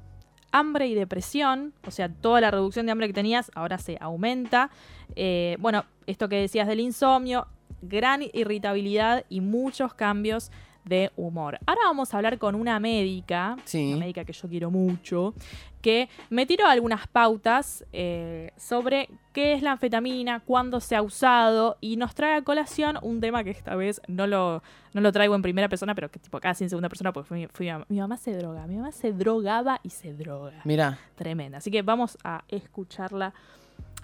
[0.52, 4.70] hambre y depresión, o sea, toda la reducción de hambre que tenías ahora se aumenta.
[5.16, 7.46] Eh, bueno, esto que decías del insomnio,
[7.82, 10.50] gran irritabilidad y muchos cambios
[10.88, 11.58] de humor.
[11.66, 13.88] Ahora vamos a hablar con una médica, Sí.
[13.92, 15.34] una médica que yo quiero mucho,
[15.82, 21.76] que me tiró algunas pautas eh, sobre qué es la anfetamina, cuándo se ha usado
[21.80, 24.62] y nos trae a colación un tema que esta vez no lo,
[24.92, 27.46] no lo traigo en primera persona, pero que tipo casi en segunda persona porque fui,
[27.52, 30.60] fui a- mi mamá se droga, mi mamá se drogaba y se droga.
[30.64, 31.58] Mira, Tremenda.
[31.58, 33.32] Así que vamos a escucharla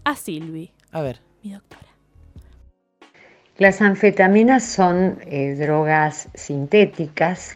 [0.05, 1.21] a Silvi, a ver.
[1.43, 1.89] mi doctora.
[3.57, 7.55] Las anfetaminas son eh, drogas sintéticas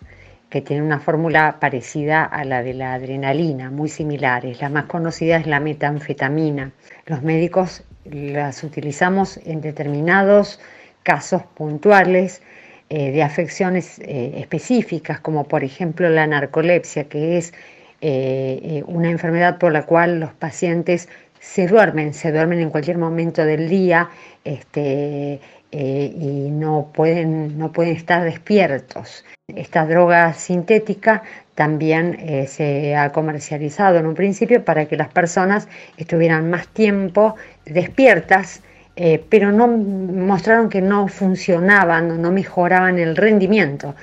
[0.48, 4.60] que tienen una fórmula parecida a la de la adrenalina, muy similares.
[4.60, 6.70] La más conocida es la metanfetamina.
[7.06, 10.60] Los médicos las utilizamos en determinados
[11.02, 12.42] casos puntuales
[12.90, 17.52] eh, de afecciones eh, específicas, como por ejemplo la narcolepsia, que es
[18.86, 21.08] una enfermedad por la cual los pacientes
[21.40, 24.08] se duermen, se duermen en cualquier momento del día
[24.44, 25.40] este,
[25.70, 29.24] eh, y no pueden, no pueden estar despiertos.
[29.48, 31.22] Esta droga sintética
[31.54, 37.34] también eh, se ha comercializado en un principio para que las personas estuvieran más tiempo
[37.66, 38.62] despiertas,
[38.96, 43.94] eh, pero no mostraron que no funcionaban, no mejoraban el rendimiento.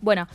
[0.00, 0.26] Bueno,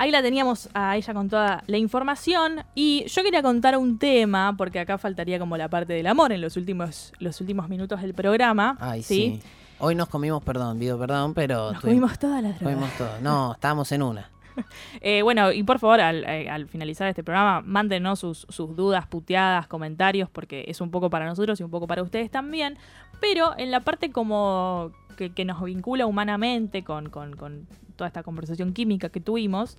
[0.00, 4.54] Ahí la teníamos a ella con toda la información y yo quería contar un tema,
[4.56, 8.14] porque acá faltaría como la parte del amor en los últimos, los últimos minutos del
[8.14, 8.78] programa.
[8.80, 9.40] Ay, sí.
[9.78, 11.72] Hoy nos comimos, perdón, pido perdón, pero...
[11.72, 12.76] Nos tuvimos- comimos todas las drogas.
[12.76, 13.20] Comimos todo.
[13.20, 14.30] No, estábamos en una.
[15.00, 19.06] Eh, bueno, y por favor, al, eh, al finalizar este programa, mándenos sus, sus dudas,
[19.06, 22.76] puteadas, comentarios, porque es un poco para nosotros y un poco para ustedes también.
[23.20, 27.66] Pero en la parte como que, que nos vincula humanamente con, con- con
[28.00, 29.76] toda esta conversación química que tuvimos,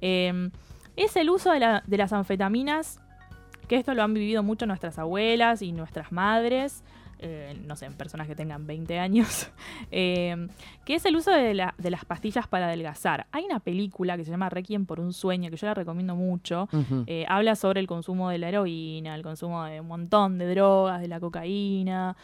[0.00, 0.48] eh,
[0.96, 3.00] es el uso de, la- de las anfetaminas,
[3.66, 6.84] que esto lo han vivido mucho nuestras abuelas y nuestras madres.
[7.20, 9.48] eh, no sé, en personas que tengan 20 años,
[9.90, 10.46] eh,
[10.84, 13.26] que es el uso de, la- de las pastillas para adelgazar.
[13.32, 16.68] Hay una película que se llama Requiem por un sueño, que yo la recomiendo mucho.
[17.06, 21.00] Eh, habla sobre el consumo de la heroína, el consumo de un montón de drogas,
[21.00, 22.14] de la cocaína.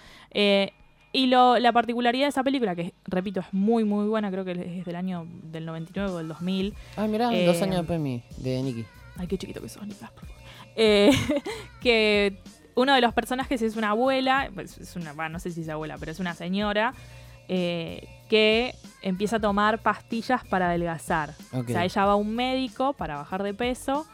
[1.12, 4.52] Y lo, la particularidad de esa película, que repito, es muy, muy buena, creo que
[4.78, 6.74] es del año del 99 o del 2000.
[6.96, 8.84] Ay, mirá, Eh, dos años después de mí, de Nicky.
[9.16, 10.42] Ay, qué chiquito que sos, Nicolás, por favor.
[10.76, 11.10] Eh,
[11.82, 12.38] que
[12.76, 15.68] uno de los personajes es una abuela, pues, es una, bah, no sé si es
[15.68, 16.94] abuela, pero es una señora
[17.48, 21.34] eh, que empieza a tomar pastillas para adelgazar.
[21.52, 24.06] O sea, ella va a un médico para bajar de peso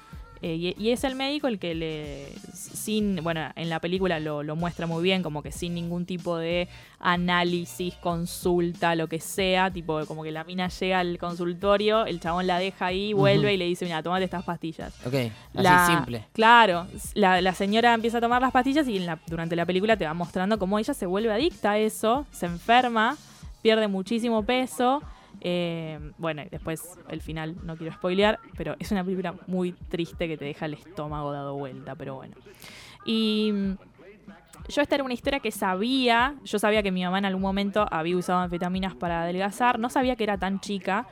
[0.47, 4.42] eh, y, y es el médico el que le, sin, bueno, en la película lo,
[4.44, 6.68] lo muestra muy bien, como que sin ningún tipo de
[7.01, 12.47] análisis, consulta, lo que sea, tipo como que la mina llega al consultorio, el chabón
[12.47, 14.94] la deja ahí, vuelve y le dice, mira, tomate estas pastillas.
[15.05, 16.24] Ok, así La- simple.
[16.32, 19.97] Claro, la, la señora empieza a tomar las pastillas y en la- durante la película
[19.97, 23.16] te va mostrando cómo ella se vuelve adicta a eso, se enferma,
[23.62, 25.03] pierde muchísimo peso.
[25.41, 30.28] Eh, bueno, y después el final no quiero spoilear, pero es una película muy triste
[30.28, 32.34] que te deja el estómago dado vuelta, pero bueno.
[33.05, 33.72] Y mm,
[34.68, 37.87] yo esta era una historia que sabía, yo sabía que mi mamá en algún momento
[37.91, 41.07] había usado anfetaminas para adelgazar, no sabía que era tan chica,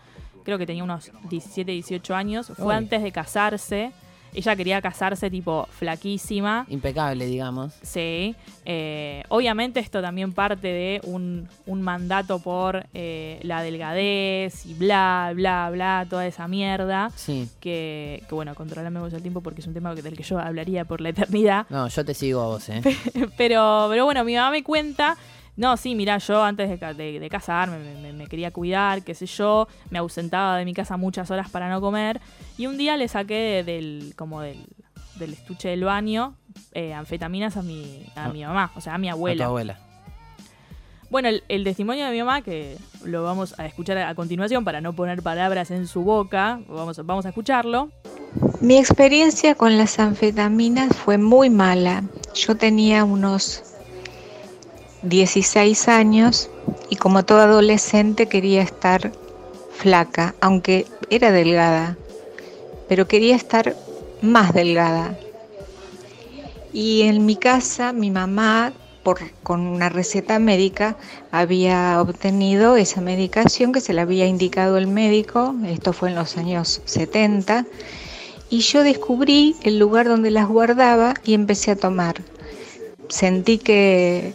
[0.45, 2.75] creo que tenía unos 17, 18 años, fue Uy.
[2.75, 3.93] antes de casarse,
[4.35, 6.67] ella quería casarse tipo flaquísima.
[6.69, 7.73] Impecable, digamos.
[7.83, 14.75] Sí, eh, obviamente esto también parte de un, un mandato por eh, la delgadez y
[14.75, 17.11] bla, bla, bla, toda esa mierda.
[17.15, 17.49] Sí.
[17.61, 20.85] Que, que bueno, controlame vos el tiempo porque es un tema del que yo hablaría
[20.85, 21.67] por la eternidad.
[21.71, 22.83] No, yo te sigo a vos, ¿eh?
[23.37, 25.17] pero, pero bueno, mi mamá me cuenta,
[25.57, 29.03] no, sí, mira, yo antes de, ca- de- de casarme me, me- me quería cuidar,
[29.03, 32.21] qué sé yo, me ausentaba de mi casa muchas horas para no comer
[32.59, 34.67] y un día le saqué de- del, como del,
[35.17, 36.35] del estuche del baño
[36.73, 38.29] eh, anfetaminas a mi, a Ah.
[38.33, 39.45] mi mamá, o sea, a mi A tu abuela.
[39.47, 39.79] abuela.
[41.11, 44.81] Bueno, el, el testimonio de mi mamá, que lo vamos a escuchar a, continuación para
[44.81, 47.91] no poner palabras en su boca, vamos, a- vamos a escucharlo.
[48.61, 52.03] Mi experiencia con las anfetaminas fue muy mala.
[52.35, 53.63] Yo tenía unos
[55.05, 56.51] 16 años
[56.89, 59.13] y como todo adolescente quería estar
[59.77, 61.97] flaca, aunque era delgada,
[62.89, 63.77] pero quería estar
[64.23, 65.19] más delgada.
[66.73, 68.73] Y en mi casa mi mamá,
[69.43, 70.97] con una receta médica,
[71.31, 76.39] había obtenido esa medicación que se le había indicado el médico, esto fue en los
[76.39, 77.67] años 70,
[78.49, 82.23] y yo descubrí el lugar donde las guardaba y empecé a tomar.
[83.09, 84.33] Sentí que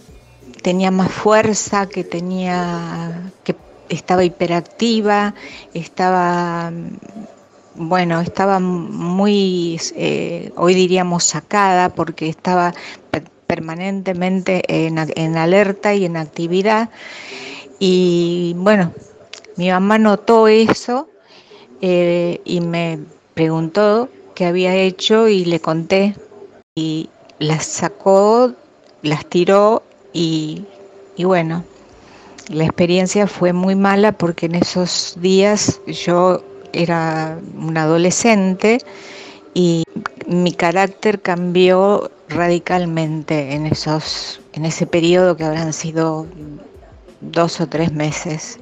[0.62, 3.56] tenía más fuerza, que tenía que
[3.90, 5.34] estaba hiperactiva,
[5.74, 6.72] estaba
[7.76, 12.74] bueno, estaba muy eh, hoy diríamos sacada porque estaba
[13.10, 16.90] per- permanentemente en alerta y en actividad.
[17.80, 18.92] Y bueno,
[19.56, 21.08] mi mamá notó eso
[21.82, 23.00] eh, y me
[23.34, 26.16] preguntó qué había hecho y le conté.
[26.76, 28.54] Y las sacó,
[29.02, 29.84] las tiró
[30.14, 30.64] y,
[31.16, 31.64] y bueno,
[32.50, 36.44] la experiencia fue muy mala porque en esos días yo
[36.74, 38.80] era una adolescente
[39.54, 39.84] y
[40.28, 46.28] mi carácter cambió radicalmente en esos en ese periodo que habrán sido
[47.22, 48.60] dos o tres meses.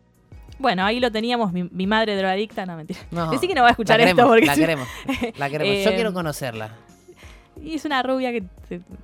[0.60, 3.00] Bueno, ahí lo teníamos, mi, mi madre drogadicta, no mentira.
[3.12, 4.88] No, Decí que no va a escuchar la esto queremos, porque La queremos.
[5.38, 5.84] La queremos.
[5.86, 6.72] Yo Eh, quiero conocerla.
[7.62, 8.44] Y es una rubia que...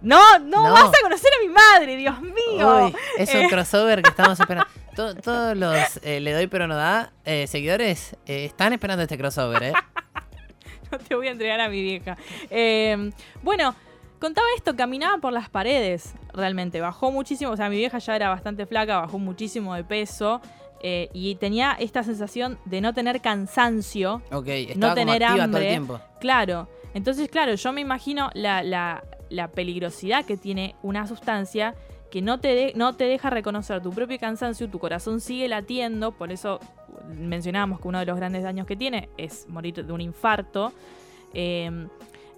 [0.02, 0.74] No, no, No.
[0.74, 2.86] vas a conocer a mi madre, Dios mío.
[2.88, 4.70] Uy, es un Eh, crossover que estamos esperando.
[4.96, 9.64] To- todos los eh, Le doy pero no da eh, seguidores están esperando este crossover,
[9.64, 9.74] ¿eh?
[10.92, 12.16] no te voy a entregar a mi vieja.
[12.52, 13.74] Eh, bueno,
[14.20, 16.80] contaba esto, caminaba por las paredes, realmente.
[16.80, 20.42] Bajó muchísimo, o sea, mi vieja ya era bastante flaca, bajó muchísimo de peso.
[20.86, 25.48] eh, y tenía esta sensación de no tener cansancio, Ok, estaba no tener hambre.
[25.48, 26.02] todo el tiempo.
[26.20, 26.68] Claro.
[26.94, 29.04] Entonces, claro, yo me imagino la,
[29.54, 31.76] peligrosidad que tiene una sustancia
[32.12, 36.32] que no te, no te deja reconocer tu propio cansancio, tu corazón sigue latiendo, por
[36.32, 36.60] eso
[37.08, 40.72] mencionábamos que uno de los grandes daños que tiene es morir de un infarto.
[41.34, 41.88] Eh,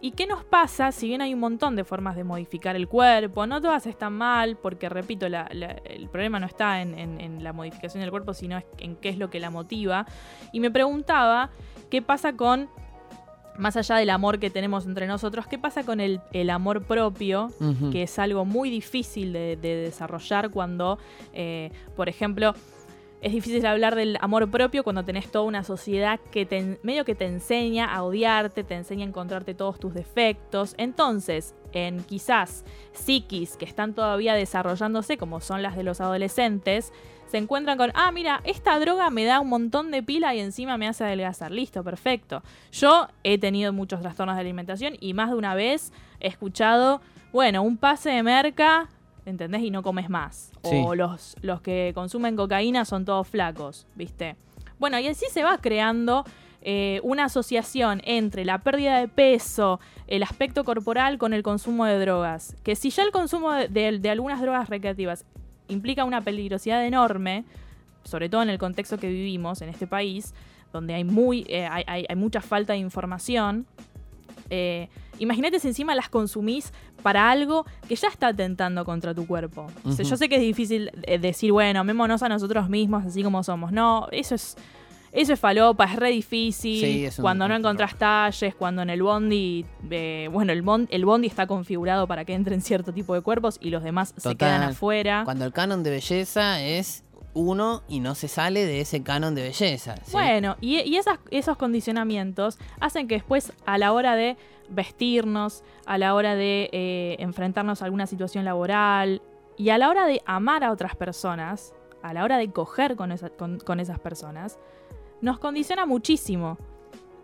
[0.06, 0.92] ¿Y qué nos pasa?
[0.92, 4.56] Si bien hay un montón de formas de modificar el cuerpo, no todas están mal,
[4.56, 9.18] porque repito, el problema no está en, la modificación del cuerpo, sino en qué es
[9.18, 10.06] lo que la motiva.
[10.52, 11.50] Y me preguntaba
[11.90, 12.70] qué pasa con,
[13.58, 17.52] más allá del amor que tenemos entre nosotros, qué pasa con el, el amor propio,
[17.92, 20.98] que es algo muy difícil de, de desarrollar cuando,
[21.34, 22.54] eh, por ejemplo,
[23.22, 27.16] es difícil hablar del amor propio cuando tenés toda una sociedad que te, medio que
[27.16, 30.76] te enseña a odiarte, te enseña a encontrarte todos tus defectos.
[30.78, 32.64] Entonces, en quizás
[32.94, 36.94] psiquis que están todavía desarrollándose, como son las de los adolescentes,
[37.28, 40.78] se encuentran con, ah, mira, esta droga me da un montón de pila y encima
[40.78, 41.52] me hace adelgazar.
[41.52, 42.44] Listo, perfecto.
[42.72, 47.02] Yo he tenido muchos trastornos de alimentación y más de una vez he escuchado,
[47.34, 48.90] bueno, un pase de merca,
[49.26, 49.62] ¿entendés?
[49.62, 50.52] Y no comes más.
[50.64, 50.82] Sí.
[50.86, 54.36] O los, los que consumen cocaína son todos flacos, ¿viste?
[54.80, 56.26] Bueno, y así se va creando
[56.62, 62.00] eh, una asociación entre la pérdida de peso, el aspecto corporal con el consumo de
[62.00, 62.56] drogas.
[62.64, 65.26] Que si ya el consumo de, de- de algunas drogas recreativas
[65.68, 67.46] implica una peligrosidad enorme,
[68.04, 70.34] sobre todo en el contexto que vivimos en este país,
[70.74, 73.66] donde hay, muy, eh, hay, hay- hay mucha falta de información,
[74.50, 74.90] eh,
[75.20, 76.72] imagínate si encima las consumís
[77.04, 79.68] para algo que ya está atentando contra tu cuerpo.
[79.84, 80.10] O sea, Ujú.
[80.12, 83.72] yo sé que es difícil eh, decir, bueno, amémonos a nosotros mismos así como somos.
[83.72, 84.58] No, eso es,
[85.14, 86.82] eso es falopa, es re difícil.
[86.82, 91.06] Sí, es cuando no encontrás talles, cuando en el bondi, eh, bueno, el, bon- el
[91.06, 94.62] bondi está configurado para que entren cierto tipo de cuerpos y los demás se quedan
[94.64, 95.22] afuera.
[95.24, 97.05] Cuando el canon de belleza es
[97.36, 99.96] uno y no se sale de ese canon de belleza.
[100.12, 100.98] Bueno, y,
[101.32, 104.38] esos condicionamientos hacen que después, a la hora de
[104.70, 109.22] vestirnos, a la hora de eh, enfrentarnos a alguna situación laboral
[109.58, 113.60] y a la hora de amar a otras personas, a la hora de coger con-
[113.60, 114.58] con esas personas,
[115.22, 116.58] nos condiciona muchísimo.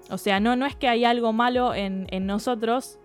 [0.10, 3.00] O sea, no, no es que hay algo malo en, en nosotros,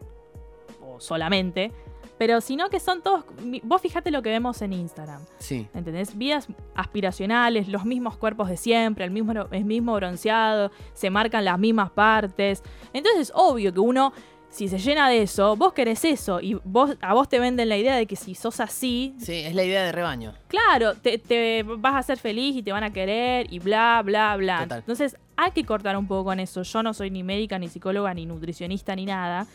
[0.85, 1.73] o solamente,
[2.19, 3.25] pero sino que son todos...
[3.63, 5.23] Vos fijate lo que vemos en Instagram.
[5.39, 5.67] Sí.
[5.75, 6.17] ¿Entendés?
[6.17, 11.59] Vidas aspiracionales, los mismos cuerpos de siempre, el mismo, el mismo bronceado, se marcan las
[11.59, 12.63] mismas partes.
[12.93, 14.13] Entonces, obvio que uno,
[14.49, 17.77] si se llena de eso, vos querés eso y vos, a vos te venden la
[17.77, 20.33] idea de que si sos así, Sí, es la idea de rebaño.
[20.49, 24.37] claro, te, te vas a ser feliz y te van a querer y bla, bla,
[24.37, 24.61] bla.
[24.63, 24.79] Total.
[24.79, 26.63] Entonces, hay que cortar un poco con eso.
[26.63, 29.47] Yo no soy ni médica, ni psicóloga, ni nutricionista, ni nada.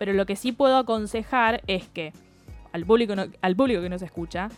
[0.00, 2.14] Pero lo que sí puedo aconsejar es que
[2.72, 4.48] al público, no- al público que nos escucha,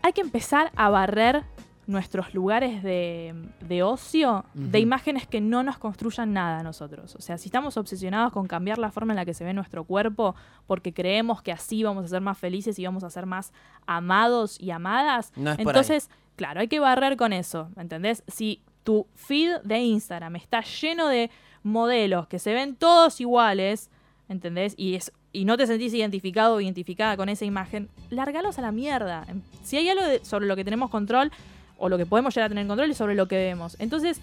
[0.00, 1.42] hay que empezar a barrer
[1.88, 3.34] nuestros lugares de,
[3.66, 7.16] de ocio de imágenes que no nos construyan nada a nosotros.
[7.16, 9.82] O sea, si estamos obsesionados con cambiar la forma en la que se ve nuestro
[9.84, 10.36] cuerpo
[10.68, 13.52] porque creemos que así vamos a ser más felices y vamos a ser más
[13.86, 18.22] amados y amadas, No es entonces, claro, hay que barrer con eso, ¿entendés?
[18.28, 21.30] Si tu feed de Instagram está lleno de
[21.64, 23.90] modelos que se ven todos iguales,
[24.28, 24.74] ¿entendés?
[24.76, 28.72] Y es y no te sentís identificado o identificada con esa imagen, lárgalos a la
[28.72, 29.26] mierda.
[29.62, 31.30] Si hay algo sobre lo que tenemos control
[31.76, 33.76] o lo que podemos llegar a tener control es sobre lo que vemos.
[33.78, 34.20] Entonces,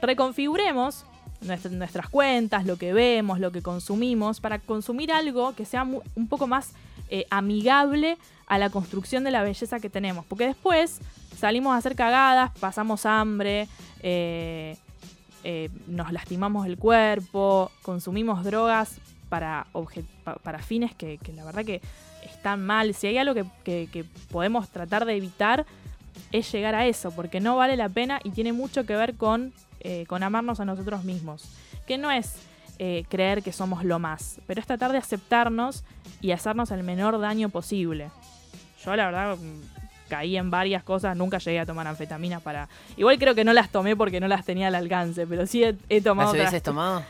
[0.00, 1.04] reconfiguremos
[1.40, 6.28] nuestra- nuestras cuentas, lo que vemos, lo que consumimos, para consumir algo que sea un
[6.28, 6.72] poco más
[7.10, 8.16] eh, amigable
[8.46, 10.24] a la construcción de la belleza que tenemos.
[10.26, 11.00] Porque después
[11.36, 13.66] salimos a hacer cagadas, pasamos hambre,
[14.02, 14.76] eh,
[15.44, 18.98] eh, nos lastimamos el cuerpo, consumimos drogas
[19.28, 19.66] para,
[20.42, 21.80] para fines que, que la verdad que
[22.24, 22.94] están mal.
[22.94, 25.66] Si hay algo que, que- que podemos tratar de evitar
[26.32, 29.52] es llegar a eso, porque no vale la pena y tiene mucho que ver con,
[29.80, 31.44] eh, con amarnos a nosotros mismos.
[31.86, 32.34] Que no es
[32.78, 35.84] eh, creer que somos lo más, pero es tratar de aceptarnos
[36.20, 38.10] y hacernos el menor daño posible.
[38.84, 42.68] Yo la verdad mm, caí en varias cosas, nunca llegué a tomar anfetaminas para...
[42.96, 45.76] Igual creo que no las tomé porque no las tenía al alcance, pero sí he,
[45.88, 46.32] he tomado...
[46.32, 47.02] ¿Las hubieses tomado?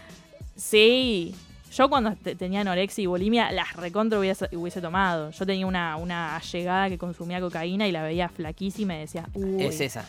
[0.56, 1.34] Sí.
[1.72, 5.30] Yo cuando te- tenía anorexia y bulimia, las recontra hubiese, hubiese tomado.
[5.30, 9.62] Yo tenía una, una allegada que consumía cocaína y la veía flaquísima y decía, uy.
[9.64, 10.04] Es esa.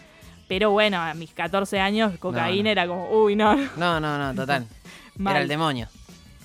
[0.47, 2.70] Pero bueno, a mis 14 años, cocaína no.
[2.72, 3.55] era como, uy, no.
[3.78, 3.99] no.
[3.99, 4.66] No, no, total.
[5.20, 5.88] Era el demonio.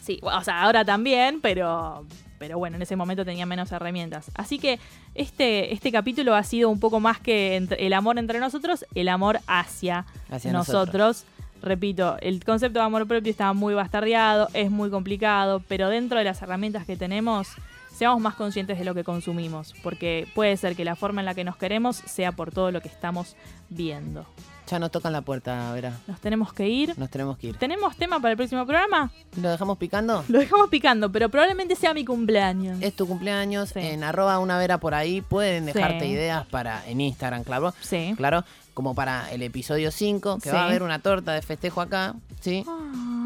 [0.03, 2.05] Sí, o sea, ahora también, pero,
[2.39, 4.31] pero bueno, en ese momento tenía menos herramientas.
[4.35, 4.79] Así que
[5.15, 9.09] este, este capítulo ha sido un poco más que entre- el amor entre nosotros, el
[9.09, 11.25] amor hacia, Hacia nosotros.
[11.65, 16.25] Repito, el concepto de amor propio está muy bastardeado, es muy complicado, pero dentro de
[16.25, 17.49] las herramientas que tenemos,
[17.97, 21.35] seamos más conscientes de lo que consumimos, porque puede ser que la forma en la
[21.35, 23.35] que nos queremos sea por todo lo que estamos
[23.71, 24.27] viendo.
[24.67, 25.93] Ya nos tocan la puerta, verá.
[26.07, 26.99] Nos tenemos que ir.
[26.99, 27.57] Nos tenemos que ir.
[27.59, 29.11] ¿Tenemos tema para el próximo programa?
[29.41, 30.25] ¿Lo dejamos picando?
[30.29, 32.79] Lo dejamos picando, pero probablemente sea mi cumpleaños.
[32.81, 33.77] Es tu cumpleaños.
[33.77, 36.11] En arroba una vera por ahí pueden dejarte Sí.
[36.12, 37.75] ideas para en Instagram, claro.
[37.83, 38.15] Sí.
[38.17, 38.43] Claro.
[38.75, 42.64] Como para el episodio 5, que va a haber una torta de festejo acá, ¿sí?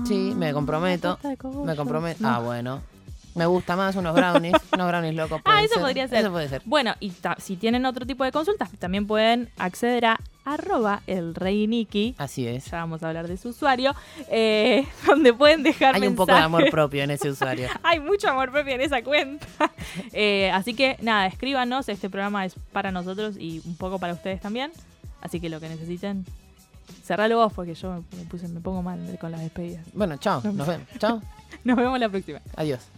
[0.06, 1.18] Sí, me comprometo.
[1.64, 2.22] Me comprometo.
[2.22, 2.28] No.
[2.28, 2.82] Ah, bueno.
[3.34, 5.40] Me gusta más unos brownies, unos brownies locos.
[5.44, 6.18] Ah, eso podría ser.
[6.18, 6.60] Eso puede ser.
[6.64, 11.66] Bueno, y si tienen otro tipo de consultas, también pueden acceder a arroba el rey
[11.66, 12.14] Niki.
[12.18, 12.64] Así es.
[12.70, 13.94] Ya vamos a hablar de su usuario.
[14.30, 17.68] eh, donde pueden dejar Hay un poco de amor propio en ese usuario.
[17.82, 19.46] Hay mucho amor propio en esa cuenta.
[20.12, 21.88] Eh, así que nada, escríbanos.
[21.88, 24.72] Este programa es para nosotros y un poco para ustedes también.
[25.20, 26.24] Así que lo que necesiten,
[27.02, 29.84] cerralo vos porque yo me, puse, me pongo mal con las despedidas.
[29.92, 30.40] Bueno, chao.
[30.42, 30.88] Nos vemos.
[30.98, 31.20] Chao.
[31.64, 32.40] Nos vemos la próxima.
[32.56, 32.97] Adiós.